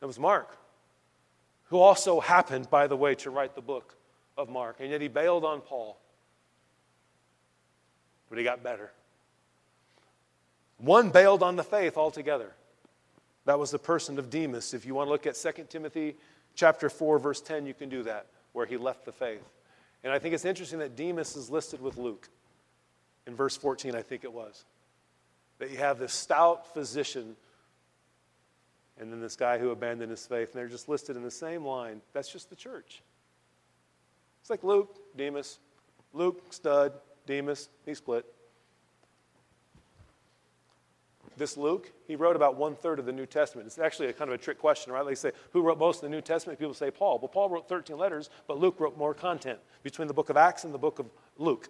It 0.01 0.05
was 0.05 0.19
Mark, 0.19 0.55
who 1.65 1.79
also 1.79 2.19
happened, 2.19 2.69
by 2.69 2.87
the 2.87 2.95
way, 2.95 3.15
to 3.15 3.29
write 3.29 3.55
the 3.55 3.61
book 3.61 3.95
of 4.37 4.49
Mark. 4.49 4.77
And 4.79 4.91
yet 4.91 5.01
he 5.01 5.07
bailed 5.07 5.45
on 5.45 5.61
Paul. 5.61 5.97
But 8.29 8.37
he 8.37 8.43
got 8.43 8.63
better. 8.63 8.91
One 10.77 11.09
bailed 11.09 11.41
on 11.41 11.55
the 11.55 11.63
faith 11.63 11.97
altogether. 11.97 12.51
That 13.45 13.59
was 13.59 13.71
the 13.71 13.79
person 13.79 14.19
of 14.19 14.29
Demas. 14.29 14.73
If 14.73 14.85
you 14.85 14.93
want 14.95 15.07
to 15.07 15.11
look 15.11 15.25
at 15.25 15.35
2 15.35 15.65
Timothy 15.69 16.15
chapter 16.55 16.89
4, 16.89 17.19
verse 17.19 17.41
10, 17.41 17.65
you 17.65 17.73
can 17.73 17.89
do 17.89 18.03
that, 18.03 18.27
where 18.53 18.65
he 18.65 18.77
left 18.77 19.05
the 19.05 19.11
faith. 19.11 19.43
And 20.03 20.11
I 20.11 20.19
think 20.19 20.35
it's 20.35 20.45
interesting 20.45 20.79
that 20.79 20.95
Demas 20.95 21.35
is 21.35 21.49
listed 21.49 21.81
with 21.81 21.97
Luke. 21.97 22.29
In 23.27 23.35
verse 23.35 23.57
14, 23.57 23.95
I 23.95 24.01
think 24.01 24.23
it 24.23 24.31
was 24.31 24.65
that 25.57 25.71
you 25.71 25.77
have 25.77 25.99
this 25.99 26.13
stout 26.13 26.73
physician 26.73 27.35
and 28.99 29.11
then 29.11 29.19
this 29.19 29.35
guy 29.35 29.57
who 29.57 29.71
abandoned 29.71 30.09
his 30.09 30.25
faith, 30.25 30.51
and 30.51 30.59
they're 30.59 30.69
just 30.69 30.87
listed 30.87 31.17
in 31.17 31.23
the 31.23 31.31
same 31.31 31.65
line. 31.65 32.01
That's 32.13 32.31
just 32.31 32.49
the 32.49 32.55
church. 32.55 33.01
It's 34.41 34.49
like 34.49 34.63
Luke, 34.63 34.97
Demas. 35.17 35.59
Luke, 36.13 36.41
stud, 36.49 36.93
Demas, 37.25 37.67
he 37.85 37.93
split. 37.93 38.25
This 41.35 41.57
Luke, 41.57 41.91
he 42.07 42.15
wrote 42.15 42.37
about 42.37 42.55
one 42.55 42.75
third 42.75 42.99
of 42.99 43.05
the 43.05 43.11
New 43.11 43.25
Testament. 43.25 43.67
It's 43.67 43.77
actually 43.77 44.07
a 44.07 44.13
kind 44.13 44.29
of 44.29 44.35
a 44.35 44.41
trick 44.41 44.57
question, 44.57 44.93
right? 44.93 45.05
They 45.05 45.15
say, 45.15 45.33
who 45.51 45.61
wrote 45.61 45.77
most 45.77 45.97
of 45.97 46.03
the 46.03 46.09
New 46.09 46.21
Testament? 46.21 46.57
People 46.57 46.73
say 46.73 46.89
Paul. 46.89 47.19
Well, 47.19 47.27
Paul 47.27 47.49
wrote 47.49 47.67
13 47.67 47.97
letters, 47.97 48.29
but 48.47 48.57
Luke 48.57 48.79
wrote 48.79 48.97
more 48.97 49.13
content 49.13 49.59
between 49.83 50.07
the 50.07 50.13
book 50.13 50.29
of 50.29 50.37
Acts 50.37 50.63
and 50.63 50.73
the 50.73 50.77
book 50.77 50.99
of 50.99 51.07
Luke. 51.37 51.67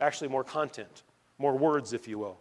Actually, 0.00 0.28
more 0.28 0.44
content, 0.44 1.02
more 1.38 1.56
words, 1.56 1.92
if 1.92 2.06
you 2.08 2.18
will 2.18 2.38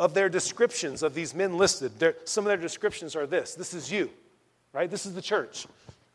of 0.00 0.14
their 0.14 0.30
descriptions 0.30 1.02
of 1.02 1.12
these 1.12 1.34
men 1.34 1.58
listed. 1.58 1.92
some 2.24 2.44
of 2.44 2.48
their 2.48 2.56
descriptions 2.56 3.14
are 3.14 3.26
this 3.26 3.54
this 3.54 3.74
is 3.74 3.92
you, 3.92 4.10
right? 4.72 4.90
This 4.90 5.04
is 5.04 5.14
the 5.14 5.22
church. 5.22 5.66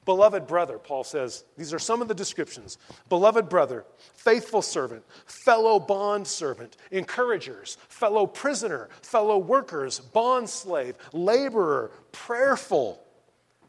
Beloved 0.06 0.46
brother, 0.46 0.78
Paul 0.78 1.04
says, 1.04 1.46
these 1.58 1.74
are 1.74 1.80
some 1.80 2.00
of 2.00 2.08
the 2.08 2.14
descriptions. 2.14 2.78
Beloved 3.10 3.50
brother, 3.50 3.86
faithful 4.14 4.62
servant, 4.62 5.04
fellow 5.26 5.80
bond 5.80 6.28
servant, 6.28 6.78
encouragers, 6.92 7.80
fellow 7.90 8.28
prisoner, 8.28 8.90
fellow 9.02 9.40
workers, 9.40 10.00
bond 10.00 10.48
slave, 10.48 10.96
laborer, 11.12 11.90
prayerful, 12.12 13.02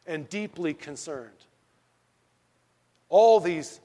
and 0.07 0.29
deeply 0.29 0.75
concerned. 0.75 1.31
All 3.09 3.41
these 3.41 3.81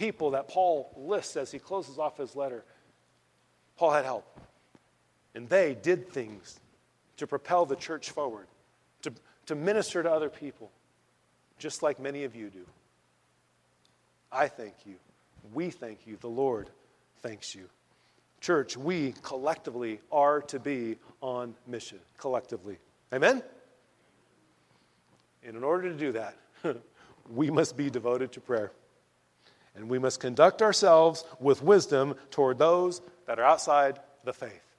people 0.00 0.30
that 0.30 0.48
Paul 0.48 0.90
lists 0.96 1.36
as 1.36 1.52
he 1.52 1.58
closes 1.58 1.98
off 1.98 2.16
his 2.16 2.34
letter, 2.34 2.64
Paul 3.76 3.90
had 3.90 4.06
help. 4.06 4.40
And 5.34 5.46
they 5.46 5.74
did 5.74 6.08
things 6.08 6.58
to 7.18 7.26
propel 7.26 7.66
the 7.66 7.76
church 7.76 8.08
forward, 8.08 8.46
to, 9.02 9.12
to 9.44 9.54
minister 9.54 10.02
to 10.02 10.10
other 10.10 10.30
people, 10.30 10.70
just 11.58 11.82
like 11.82 12.00
many 12.00 12.24
of 12.24 12.34
you 12.34 12.48
do. 12.48 12.64
I 14.32 14.48
thank 14.48 14.72
you. 14.86 14.94
We 15.52 15.68
thank 15.68 16.06
you. 16.06 16.16
The 16.18 16.28
Lord 16.28 16.70
thanks 17.20 17.54
you. 17.54 17.68
Church, 18.40 18.78
we 18.78 19.12
collectively 19.22 20.00
are 20.10 20.40
to 20.42 20.58
be 20.58 20.96
on 21.20 21.54
mission, 21.66 21.98
collectively. 22.16 22.78
Amen? 23.12 23.42
And 25.44 25.56
in 25.58 25.62
order 25.62 25.90
to 25.90 25.94
do 25.94 26.12
that, 26.12 26.36
we 27.30 27.50
must 27.50 27.76
be 27.76 27.90
devoted 27.90 28.32
to 28.32 28.40
prayer. 28.40 28.72
And 29.74 29.88
we 29.88 29.98
must 29.98 30.20
conduct 30.20 30.62
ourselves 30.62 31.24
with 31.38 31.62
wisdom 31.62 32.14
toward 32.30 32.58
those 32.58 33.00
that 33.26 33.38
are 33.38 33.44
outside 33.44 34.00
the 34.24 34.32
faith. 34.32 34.69